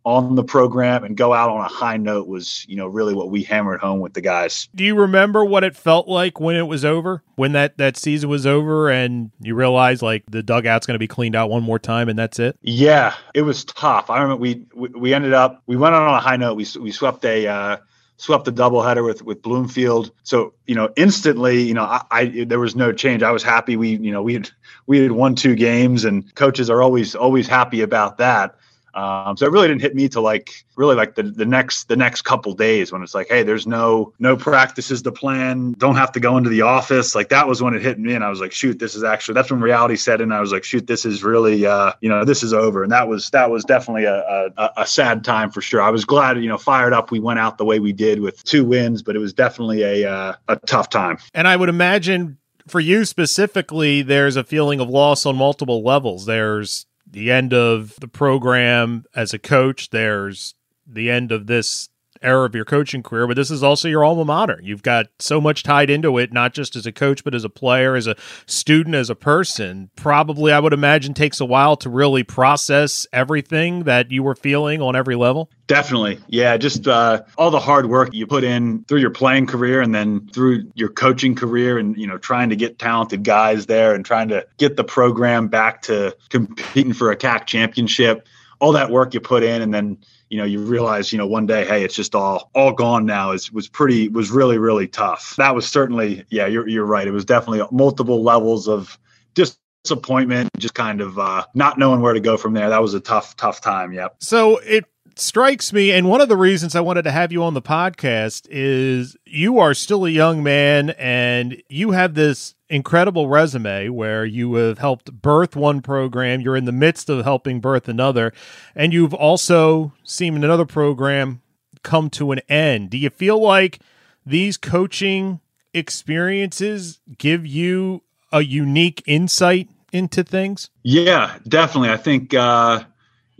on 0.04 0.36
the 0.36 0.44
program 0.44 1.04
and 1.04 1.16
go 1.16 1.32
out 1.34 1.50
on 1.50 1.64
a 1.64 1.68
high 1.68 1.98
note 1.98 2.28
was, 2.28 2.66
you 2.68 2.76
know, 2.76 2.88
really 2.88 3.14
what 3.14 3.30
we 3.30 3.44
hammered 3.44 3.80
home 3.80 4.00
with 4.00 4.14
the 4.14 4.22
guys. 4.22 4.68
Do 4.74 4.84
you 4.84 4.96
remember 4.96 5.46
what 5.46 5.64
it 5.64 5.76
felt 5.76 6.08
like 6.08 6.40
when 6.40 6.56
it 6.56 6.64
was 6.64 6.84
over? 6.84 7.22
When 7.36 7.52
that 7.52 7.78
that 7.78 7.98
season 7.98 8.30
was 8.30 8.48
over 8.48 8.90
and 8.90 9.32
you 9.40 9.54
realized 9.54 10.02
like 10.02 10.24
the 10.30 10.42
dugout's 10.42 10.88
going 10.88 10.96
to 10.96 11.00
be 11.00 11.08
cleaned 11.08 11.36
out 11.36 11.50
one 11.50 11.64
more 11.64 11.80
time 11.80 12.10
and 12.10 12.18
that's 12.18 12.40
it? 12.40 12.58
Yeah, 12.62 13.14
it 13.36 13.44
was 13.44 13.64
tough. 13.66 14.10
I 14.10 14.22
remember 14.22 14.42
we 14.42 14.66
we, 14.74 14.88
we 14.90 15.14
ended 15.14 15.34
up 15.34 15.62
we 15.68 15.76
went 15.76 15.94
out 15.94 16.08
on 16.08 16.16
a 16.16 16.20
high 16.20 16.38
note. 16.38 16.56
We 16.56 16.66
we 16.80 16.92
swept 16.92 17.24
a 17.26 17.48
uh, 17.48 17.78
swept 18.22 18.46
the 18.46 18.54
doubleheader 18.54 19.04
with 19.04 19.24
with 19.24 19.42
Bloomfield. 19.42 20.12
So 20.22 20.54
you 20.68 20.76
know, 20.76 20.90
instantly, 20.96 21.64
you 21.64 21.74
know, 21.74 21.84
I, 21.84 22.04
I, 22.12 22.46
there 22.46 22.60
was 22.60 22.76
no 22.76 22.94
change. 22.94 23.24
I 23.24 23.32
was 23.32 23.42
happy. 23.42 23.76
We 23.76 23.98
you 23.98 24.12
know 24.12 24.22
we 24.22 24.34
had 24.34 24.50
we 24.86 25.00
had 25.00 25.12
won 25.12 25.34
two 25.34 25.56
games, 25.56 26.06
and 26.06 26.34
coaches 26.36 26.70
are 26.70 26.82
always 26.84 27.16
always 27.16 27.48
happy 27.48 27.82
about 27.82 28.20
that. 28.20 28.56
Um, 28.94 29.38
so 29.38 29.46
it 29.46 29.52
really 29.52 29.68
didn't 29.68 29.82
hit 29.82 29.96
me 29.96 30.10
to 30.10 30.22
like 30.22 30.66
really 30.76 30.96
like 30.96 31.16
the, 31.16 31.24
the 31.24 31.46
next 31.46 31.88
the 31.88 31.96
next 31.96 32.24
couple 32.24 32.54
days 32.54 32.92
when 32.92 33.04
it's 33.04 33.14
like, 33.14 33.28
hey, 33.30 33.44
there's 33.44 33.68
no 33.68 34.14
no 34.20 34.36
practices 34.36 35.02
to 35.04 35.12
plan, 35.12 35.74
don't 35.78 35.96
have 35.96 36.12
to 36.14 36.20
go 36.20 36.38
into 36.38 36.50
the 36.50 36.62
office. 36.62 37.16
Like 37.16 37.30
that 37.30 37.48
was 37.48 37.62
when 37.62 37.74
it 37.74 37.82
hit 37.82 38.00
me, 38.00 38.14
and 38.14 38.24
I 38.24 38.30
was 38.30 38.40
like, 38.40 38.52
shoot, 38.52 38.80
this 38.80 38.96
is 38.96 39.04
actually 39.04 39.36
that's 39.36 39.52
when 39.52 39.62
reality 39.62 39.96
set 39.96 40.22
in. 40.22 40.32
I 40.32 40.42
was 40.42 40.52
like, 40.52 40.64
shoot, 40.64 40.88
this 40.88 41.06
is 41.06 41.24
really 41.24 41.66
uh, 41.66 41.94
you 42.02 42.10
know 42.10 42.26
this 42.26 42.44
is 42.44 42.54
over, 42.54 42.84
and 42.84 42.92
that 42.92 43.08
was 43.08 43.30
that 43.32 43.50
was 43.50 43.64
definitely 43.64 44.06
a, 44.06 44.50
a, 44.58 44.70
a 44.78 44.88
sad 44.88 45.24
time 45.24 45.52
for 45.52 45.62
sure. 45.62 45.82
I 45.82 45.90
was 45.90 46.06
glad 46.06 46.42
you 46.42 46.50
know 46.50 46.58
fired 46.58 46.94
up 46.94 47.12
we 47.12 47.20
went 47.20 47.40
out 47.40 47.58
the 47.58 47.66
way 47.66 47.80
we 47.80 47.94
did 47.94 48.20
with 48.20 48.44
two 48.44 48.66
wins, 48.66 49.02
but 49.02 49.16
it 49.16 49.20
was 49.20 49.34
definitely 49.34 49.84
a 49.84 50.10
uh, 50.10 50.34
a 50.48 50.56
tough 50.58 50.90
time. 50.90 51.18
And 51.34 51.48
I 51.48 51.56
would 51.56 51.70
imagine 51.70 52.38
for 52.68 52.80
you 52.80 53.06
specifically, 53.06 54.02
there's 54.02 54.36
a 54.36 54.44
feeling 54.44 54.80
of 54.80 54.90
loss 54.90 55.26
on 55.26 55.36
multiple 55.36 55.84
levels. 55.84 56.26
There's 56.26 56.86
the 57.12 57.32
end 57.32 57.54
of 57.54 57.96
the 58.00 58.08
program 58.08 59.04
as 59.16 59.34
a 59.34 59.40
coach. 59.40 59.90
There's 59.90 60.56
the 60.88 61.10
end 61.10 61.32
of 61.32 61.48
this 61.48 61.90
era 62.22 62.46
of 62.46 62.56
your 62.56 62.66
coaching 62.66 63.04
career, 63.04 63.28
but 63.28 63.36
this 63.36 63.52
is 63.52 63.64
also 63.64 63.88
your 63.88 64.04
alma 64.04 64.26
mater. 64.26 64.60
You've 64.64 64.84
got 64.84 65.08
so 65.20 65.42
much 65.42 65.64
tied 65.64 65.90
into 65.90 66.18
it, 66.18 66.32
not 66.32 66.54
just 66.54 66.76
as 66.76 66.86
a 66.86 66.92
coach, 66.92 67.24
but 67.24 67.36
as 67.36 67.44
a 67.44 67.50
player, 67.50 67.96
as 67.96 68.08
a 68.08 68.16
student, 68.46 68.96
as 68.96 69.10
a 69.10 69.16
person. 69.16 69.90
Probably, 69.96 70.52
I 70.52 70.60
would 70.60 70.74
imagine, 70.74 71.14
takes 71.14 71.40
a 71.40 71.46
while 71.46 71.76
to 71.78 71.90
really 71.90 72.24
process 72.24 73.08
everything 73.12 73.84
that 73.84 74.12
you 74.12 74.24
were 74.24 74.36
feeling 74.36 74.82
on 74.82 74.96
every 74.96 75.16
level. 75.16 75.50
Definitely. 75.68 76.20
Yeah. 76.28 76.58
Just 76.58 76.88
uh, 76.88 77.24
all 77.38 77.50
the 77.50 77.60
hard 77.60 77.86
work 77.88 78.14
you 78.14 78.28
put 78.28 78.44
in 78.44 78.84
through 78.86 79.00
your 79.00 79.10
playing 79.10 79.48
career 79.48 79.82
and 79.82 79.96
then 79.96 80.28
through 80.34 80.70
your 80.76 80.90
coaching 80.90 81.34
career 81.34 81.78
and, 81.78 81.96
you 81.98 82.06
know, 82.06 82.18
trying 82.18 82.50
to 82.50 82.58
get 82.58 82.78
talented 82.78 83.24
guys 83.24 83.68
there 83.68 83.96
and 83.96 84.06
trying 84.06 84.28
to 84.28 84.46
get 84.58 84.76
the 84.76 84.84
program 84.84 85.48
back 85.48 85.82
to 85.84 86.16
competing 86.30 86.92
for 86.92 87.10
a 87.10 87.16
CAC 87.16 87.46
championship. 87.46 88.28
All 88.60 88.74
that 88.74 88.92
work 88.92 89.14
you 89.14 89.22
put 89.22 89.44
in 89.44 89.62
and 89.62 89.74
then 89.74 89.98
you 90.32 90.38
know 90.38 90.46
you 90.46 90.60
realize 90.60 91.12
you 91.12 91.18
know 91.18 91.28
one 91.28 91.46
day 91.46 91.66
hey 91.66 91.84
it's 91.84 91.94
just 91.94 92.16
all 92.16 92.50
all 92.56 92.72
gone 92.72 93.06
now 93.06 93.32
It 93.32 93.50
was 93.52 93.68
pretty 93.68 94.08
was 94.08 94.32
really 94.32 94.58
really 94.58 94.88
tough. 94.88 95.36
That 95.38 95.54
was 95.54 95.68
certainly 95.68 96.24
yeah 96.30 96.48
you're, 96.48 96.68
you're 96.68 96.86
right. 96.86 97.06
It 97.06 97.12
was 97.12 97.26
definitely 97.26 97.68
multiple 97.70 98.24
levels 98.24 98.68
of 98.70 98.98
disappointment 99.34 100.50
just 100.58 100.74
kind 100.74 101.02
of 101.02 101.20
uh, 101.20 101.46
not 101.54 101.78
knowing 101.78 102.00
where 102.00 102.14
to 102.14 102.22
go 102.22 102.38
from 102.38 102.54
there. 102.54 102.70
That 102.70 102.82
was 102.82 102.94
a 102.94 103.02
tough 103.02 103.36
tough 103.36 103.60
time. 103.60 103.92
Yep. 103.92 104.16
So 104.22 104.58
it 104.60 104.86
strikes 105.16 105.74
me 105.74 105.92
and 105.92 106.08
one 106.08 106.22
of 106.22 106.30
the 106.30 106.38
reasons 106.38 106.76
i 106.76 106.82
wanted 106.82 107.04
to 107.04 107.12
have 107.12 107.32
you 107.32 107.44
on 107.44 107.54
the 107.54 107.62
podcast 107.62 108.48
is 108.50 109.16
you 109.26 109.60
are 109.60 109.74
still 109.74 110.06
a 110.06 110.10
young 110.10 110.42
man 110.42 110.92
and 110.92 111.62
you 111.70 111.92
have 111.92 112.14
this 112.14 112.56
incredible 112.72 113.28
resume 113.28 113.90
where 113.90 114.26
you 114.26 114.56
have 114.56 114.80
helped 114.80 115.12
birth 115.22 115.56
one 115.56 115.82
program, 115.82 116.42
you're 116.42 116.56
in 116.56 116.66
the 116.66 116.72
midst 116.72 117.10
of 117.10 117.24
helping 117.24 117.60
birth 117.60 117.88
another, 117.88 118.34
and 118.74 118.94
you've 118.94 119.14
also 119.14 119.92
seen 120.04 120.36
another 120.36 120.66
program 120.66 121.42
come 121.84 122.10
to 122.10 122.32
an 122.32 122.40
end. 122.50 122.90
Do 122.90 122.98
you 122.98 123.10
feel 123.10 123.40
like 123.40 123.80
these 124.26 124.58
coaching 124.58 125.42
experiences 125.74 127.00
give 127.18 127.46
you 127.46 128.02
a 128.32 128.42
unique 128.42 129.04
insight 129.06 129.70
into 129.92 130.24
things? 130.24 130.70
Yeah, 130.84 131.38
definitely. 131.48 131.90
I 131.90 131.98
think 131.98 132.34
uh, 132.34 132.86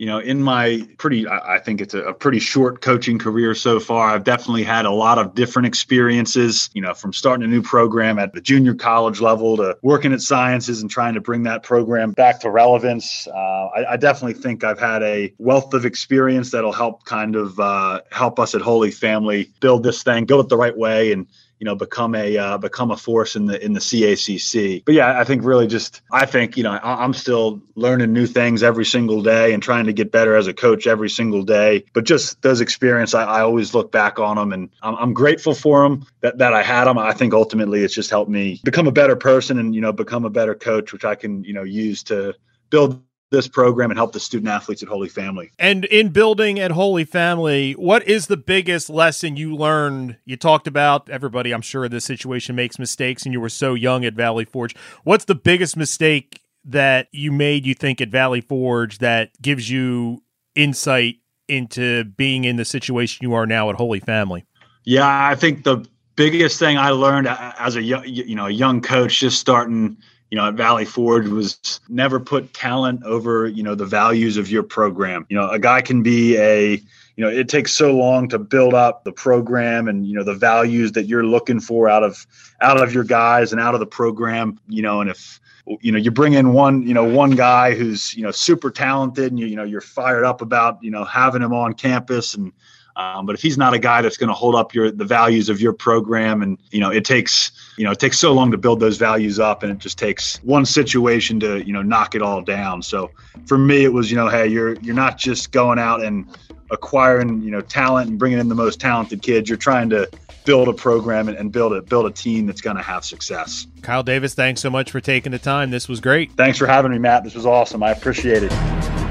you 0.02 0.06
know, 0.06 0.18
in 0.18 0.42
my 0.42 0.84
pretty, 0.98 1.28
I 1.28 1.60
think 1.60 1.80
it's 1.80 1.94
a, 1.94 2.12
pretty 2.12 2.40
short 2.40 2.80
coaching 2.80 3.20
career 3.20 3.54
so 3.54 3.78
far. 3.78 4.08
I've 4.08 4.24
definitely 4.24 4.64
had 4.64 4.84
a 4.84 4.90
lot 4.90 5.16
of 5.16 5.32
different 5.36 5.66
experiences, 5.66 6.68
you 6.74 6.82
know, 6.82 6.92
from 6.92 7.12
starting 7.12 7.44
a 7.44 7.46
new 7.46 7.62
program 7.62 8.18
at 8.18 8.32
the 8.32 8.40
junior 8.40 8.74
college 8.74 9.20
level 9.20 9.58
to 9.58 9.78
working 9.80 10.12
at 10.12 10.20
sciences 10.20 10.82
and 10.82 10.90
trying 10.90 11.14
to 11.14 11.20
bring 11.20 11.44
that 11.44 11.62
program 11.62 12.10
back 12.10 12.40
to 12.40 12.50
relevance. 12.50 13.28
Uh, 13.28 13.32
I, 13.32 13.92
I, 13.92 13.96
definitely 13.96 14.42
think 14.42 14.64
I've 14.64 14.80
had 14.80 15.04
a 15.04 15.32
wealth 15.38 15.72
of 15.72 15.86
experience 15.86 16.50
that'll 16.50 16.72
help 16.72 17.04
kind 17.04 17.36
of 17.36 17.60
uh, 17.60 18.00
help 18.10 18.40
us 18.40 18.56
at 18.56 18.60
Holy 18.60 18.90
Family 18.90 19.52
build 19.60 19.84
this 19.84 20.02
thing, 20.02 20.24
go 20.24 20.40
it 20.40 20.48
the 20.48 20.56
right 20.56 20.76
way, 20.76 21.12
and 21.12 21.28
you 21.62 21.64
know 21.64 21.76
become 21.76 22.16
a 22.16 22.36
uh, 22.36 22.58
become 22.58 22.90
a 22.90 22.96
force 22.96 23.36
in 23.36 23.46
the 23.46 23.64
in 23.64 23.72
the 23.72 23.78
CACC. 23.78 24.84
But 24.84 24.96
yeah, 24.96 25.20
I 25.20 25.22
think 25.22 25.44
really 25.44 25.68
just 25.68 26.02
I 26.10 26.26
think 26.26 26.56
you 26.56 26.64
know 26.64 26.72
I, 26.72 27.04
am 27.04 27.14
still 27.14 27.62
learning 27.76 28.12
new 28.12 28.26
things 28.26 28.64
every 28.64 28.84
single 28.84 29.22
day 29.22 29.54
and 29.54 29.62
trying 29.62 29.84
to 29.84 29.92
get 29.92 30.10
better 30.10 30.34
as 30.34 30.48
a 30.48 30.52
coach 30.52 30.88
every 30.88 31.08
single 31.08 31.44
day. 31.44 31.84
But 31.94 32.02
just 32.02 32.42
those 32.42 32.60
experience, 32.60 33.14
I, 33.14 33.22
I 33.22 33.40
always 33.42 33.74
look 33.74 33.92
back 33.92 34.18
on 34.18 34.38
them 34.38 34.52
and 34.52 34.70
I'm, 34.82 34.96
I'm 34.96 35.14
grateful 35.14 35.54
for 35.54 35.84
them 35.84 36.04
that 36.20 36.38
that 36.38 36.52
I 36.52 36.64
had 36.64 36.86
them. 36.86 36.98
I 36.98 37.12
think 37.12 37.32
ultimately 37.32 37.84
it's 37.84 37.94
just 37.94 38.10
helped 38.10 38.28
me 38.28 38.60
become 38.64 38.88
a 38.88 38.92
better 38.92 39.14
person 39.14 39.60
and 39.60 39.72
you 39.72 39.80
know 39.80 39.92
become 39.92 40.24
a 40.24 40.30
better 40.30 40.56
coach, 40.56 40.92
which 40.92 41.04
I 41.04 41.14
can 41.14 41.44
you 41.44 41.54
know 41.54 41.62
use 41.62 42.02
to 42.04 42.34
build 42.70 43.00
this 43.32 43.48
program 43.48 43.90
and 43.90 43.98
help 43.98 44.12
the 44.12 44.20
student 44.20 44.48
athletes 44.48 44.82
at 44.82 44.88
Holy 44.88 45.08
Family. 45.08 45.50
And 45.58 45.84
in 45.86 46.10
building 46.10 46.60
at 46.60 46.70
Holy 46.70 47.04
Family, 47.04 47.72
what 47.72 48.06
is 48.06 48.28
the 48.28 48.36
biggest 48.36 48.88
lesson 48.88 49.36
you 49.36 49.56
learned? 49.56 50.18
You 50.24 50.36
talked 50.36 50.68
about 50.68 51.08
everybody, 51.10 51.52
I'm 51.52 51.62
sure 51.62 51.88
this 51.88 52.04
situation 52.04 52.54
makes 52.54 52.78
mistakes 52.78 53.24
and 53.24 53.32
you 53.32 53.40
were 53.40 53.48
so 53.48 53.74
young 53.74 54.04
at 54.04 54.14
Valley 54.14 54.44
Forge. 54.44 54.76
What's 55.02 55.24
the 55.24 55.34
biggest 55.34 55.76
mistake 55.76 56.40
that 56.64 57.08
you 57.10 57.32
made 57.32 57.66
you 57.66 57.74
think 57.74 58.00
at 58.00 58.10
Valley 58.10 58.40
Forge 58.40 58.98
that 58.98 59.30
gives 59.42 59.68
you 59.68 60.22
insight 60.54 61.16
into 61.48 62.04
being 62.04 62.44
in 62.44 62.56
the 62.56 62.64
situation 62.64 63.18
you 63.22 63.34
are 63.34 63.46
now 63.46 63.70
at 63.70 63.76
Holy 63.76 63.98
Family? 63.98 64.44
Yeah, 64.84 65.06
I 65.06 65.34
think 65.34 65.64
the 65.64 65.86
biggest 66.16 66.58
thing 66.58 66.76
I 66.76 66.90
learned 66.90 67.28
as 67.28 67.76
a 67.76 67.82
you 67.82 68.34
know 68.34 68.46
a 68.46 68.50
young 68.50 68.80
coach 68.80 69.20
just 69.20 69.38
starting 69.38 69.96
you 70.32 70.38
know, 70.38 70.48
at 70.48 70.54
Valley 70.54 70.86
Forge 70.86 71.28
was 71.28 71.80
never 71.90 72.18
put 72.18 72.54
talent 72.54 73.04
over, 73.04 73.46
you 73.46 73.62
know, 73.62 73.74
the 73.74 73.84
values 73.84 74.38
of 74.38 74.50
your 74.50 74.62
program. 74.62 75.26
You 75.28 75.36
know, 75.36 75.50
a 75.50 75.58
guy 75.58 75.82
can 75.82 76.02
be 76.02 76.38
a, 76.38 76.70
you 76.76 77.18
know, 77.18 77.28
it 77.28 77.50
takes 77.50 77.72
so 77.72 77.94
long 77.94 78.30
to 78.30 78.38
build 78.38 78.72
up 78.72 79.04
the 79.04 79.12
program 79.12 79.88
and, 79.88 80.06
you 80.06 80.14
know, 80.14 80.24
the 80.24 80.34
values 80.34 80.92
that 80.92 81.04
you're 81.04 81.22
looking 81.22 81.60
for 81.60 81.86
out 81.86 82.02
of 82.02 82.26
out 82.62 82.82
of 82.82 82.94
your 82.94 83.04
guys 83.04 83.52
and 83.52 83.60
out 83.60 83.74
of 83.74 83.80
the 83.80 83.86
program, 83.86 84.58
you 84.68 84.80
know, 84.80 85.02
and 85.02 85.10
if 85.10 85.38
you 85.80 85.92
know 85.92 85.98
you 85.98 86.10
bring 86.10 86.32
in 86.32 86.52
one 86.52 86.82
you 86.82 86.92
know 86.92 87.04
one 87.04 87.30
guy 87.30 87.72
who's 87.72 88.12
you 88.14 88.22
know 88.24 88.32
super 88.32 88.68
talented 88.68 89.30
and 89.30 89.38
you, 89.38 89.46
you 89.46 89.54
know 89.54 89.62
you're 89.62 89.80
fired 89.80 90.24
up 90.24 90.40
about 90.40 90.82
you 90.82 90.90
know 90.90 91.04
having 91.04 91.40
him 91.40 91.52
on 91.52 91.72
campus 91.72 92.34
and 92.34 92.52
Um, 92.96 93.26
but 93.26 93.34
if 93.34 93.42
he's 93.42 93.56
not 93.56 93.74
a 93.74 93.78
guy 93.78 94.02
that's 94.02 94.16
going 94.16 94.28
to 94.28 94.34
hold 94.34 94.54
up 94.54 94.74
your 94.74 94.90
the 94.90 95.04
values 95.04 95.48
of 95.48 95.60
your 95.60 95.72
program, 95.72 96.42
and 96.42 96.58
you 96.70 96.80
know 96.80 96.90
it 96.90 97.04
takes 97.04 97.52
you 97.78 97.84
know 97.84 97.92
it 97.92 97.98
takes 97.98 98.18
so 98.18 98.32
long 98.32 98.50
to 98.50 98.58
build 98.58 98.80
those 98.80 98.98
values 98.98 99.38
up, 99.38 99.62
and 99.62 99.72
it 99.72 99.78
just 99.78 99.98
takes 99.98 100.42
one 100.42 100.66
situation 100.66 101.40
to 101.40 101.64
you 101.64 101.72
know 101.72 101.82
knock 101.82 102.14
it 102.14 102.22
all 102.22 102.42
down. 102.42 102.82
So 102.82 103.10
for 103.46 103.56
me, 103.56 103.84
it 103.84 103.92
was 103.92 104.10
you 104.10 104.16
know 104.16 104.28
hey 104.28 104.46
you're 104.46 104.74
you're 104.80 104.94
not 104.94 105.18
just 105.18 105.52
going 105.52 105.78
out 105.78 106.02
and 106.02 106.26
acquiring 106.70 107.42
you 107.42 107.50
know 107.50 107.60
talent 107.60 108.10
and 108.10 108.18
bringing 108.18 108.38
in 108.38 108.48
the 108.48 108.54
most 108.54 108.80
talented 108.80 109.22
kids. 109.22 109.48
You're 109.48 109.58
trying 109.58 109.90
to 109.90 110.08
build 110.44 110.68
a 110.68 110.72
program 110.72 111.28
and, 111.28 111.36
and 111.36 111.52
build 111.52 111.72
a 111.72 111.82
build 111.82 112.06
a 112.06 112.10
team 112.10 112.46
that's 112.46 112.60
going 112.60 112.76
to 112.76 112.82
have 112.82 113.04
success. 113.04 113.66
Kyle 113.82 114.02
Davis, 114.02 114.34
thanks 114.34 114.60
so 114.60 114.70
much 114.70 114.90
for 114.90 115.00
taking 115.00 115.32
the 115.32 115.38
time. 115.38 115.70
This 115.70 115.88
was 115.88 116.00
great. 116.00 116.32
Thanks 116.32 116.58
for 116.58 116.66
having 116.66 116.92
me, 116.92 116.98
Matt. 116.98 117.24
This 117.24 117.34
was 117.34 117.46
awesome. 117.46 117.82
I 117.82 117.90
appreciate 117.90 118.42
it. 118.42 119.01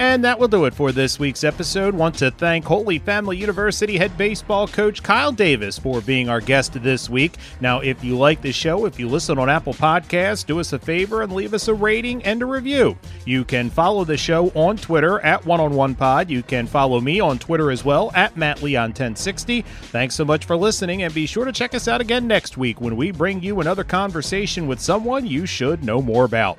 And 0.00 0.24
that 0.24 0.38
will 0.38 0.48
do 0.48 0.64
it 0.64 0.72
for 0.72 0.92
this 0.92 1.18
week's 1.18 1.44
episode. 1.44 1.94
Want 1.94 2.14
to 2.16 2.30
thank 2.30 2.64
Holy 2.64 2.98
Family 2.98 3.36
University 3.36 3.98
head 3.98 4.16
baseball 4.16 4.66
coach 4.66 5.02
Kyle 5.02 5.30
Davis 5.30 5.78
for 5.78 6.00
being 6.00 6.30
our 6.30 6.40
guest 6.40 6.82
this 6.82 7.10
week. 7.10 7.36
Now, 7.60 7.80
if 7.80 8.02
you 8.02 8.16
like 8.16 8.40
the 8.40 8.50
show, 8.50 8.86
if 8.86 8.98
you 8.98 9.10
listen 9.10 9.38
on 9.38 9.50
Apple 9.50 9.74
Podcasts, 9.74 10.46
do 10.46 10.58
us 10.58 10.72
a 10.72 10.78
favor 10.78 11.20
and 11.20 11.34
leave 11.34 11.52
us 11.52 11.68
a 11.68 11.74
rating 11.74 12.24
and 12.24 12.40
a 12.40 12.46
review. 12.46 12.96
You 13.26 13.44
can 13.44 13.68
follow 13.68 14.04
the 14.04 14.16
show 14.16 14.48
on 14.54 14.78
Twitter 14.78 15.20
at 15.20 15.44
One 15.44 15.60
on 15.60 15.74
One 15.74 15.94
Pod. 15.94 16.30
You 16.30 16.42
can 16.42 16.66
follow 16.66 16.98
me 17.02 17.20
on 17.20 17.38
Twitter 17.38 17.70
as 17.70 17.84
well 17.84 18.10
at 18.14 18.38
Matt 18.38 18.62
Leon 18.62 18.92
1060. 18.92 19.60
Thanks 19.60 20.14
so 20.14 20.24
much 20.24 20.46
for 20.46 20.56
listening, 20.56 21.02
and 21.02 21.12
be 21.12 21.26
sure 21.26 21.44
to 21.44 21.52
check 21.52 21.74
us 21.74 21.88
out 21.88 22.00
again 22.00 22.26
next 22.26 22.56
week 22.56 22.80
when 22.80 22.96
we 22.96 23.10
bring 23.10 23.42
you 23.42 23.60
another 23.60 23.84
conversation 23.84 24.66
with 24.66 24.80
someone 24.80 25.26
you 25.26 25.44
should 25.44 25.84
know 25.84 26.00
more 26.00 26.24
about. 26.24 26.56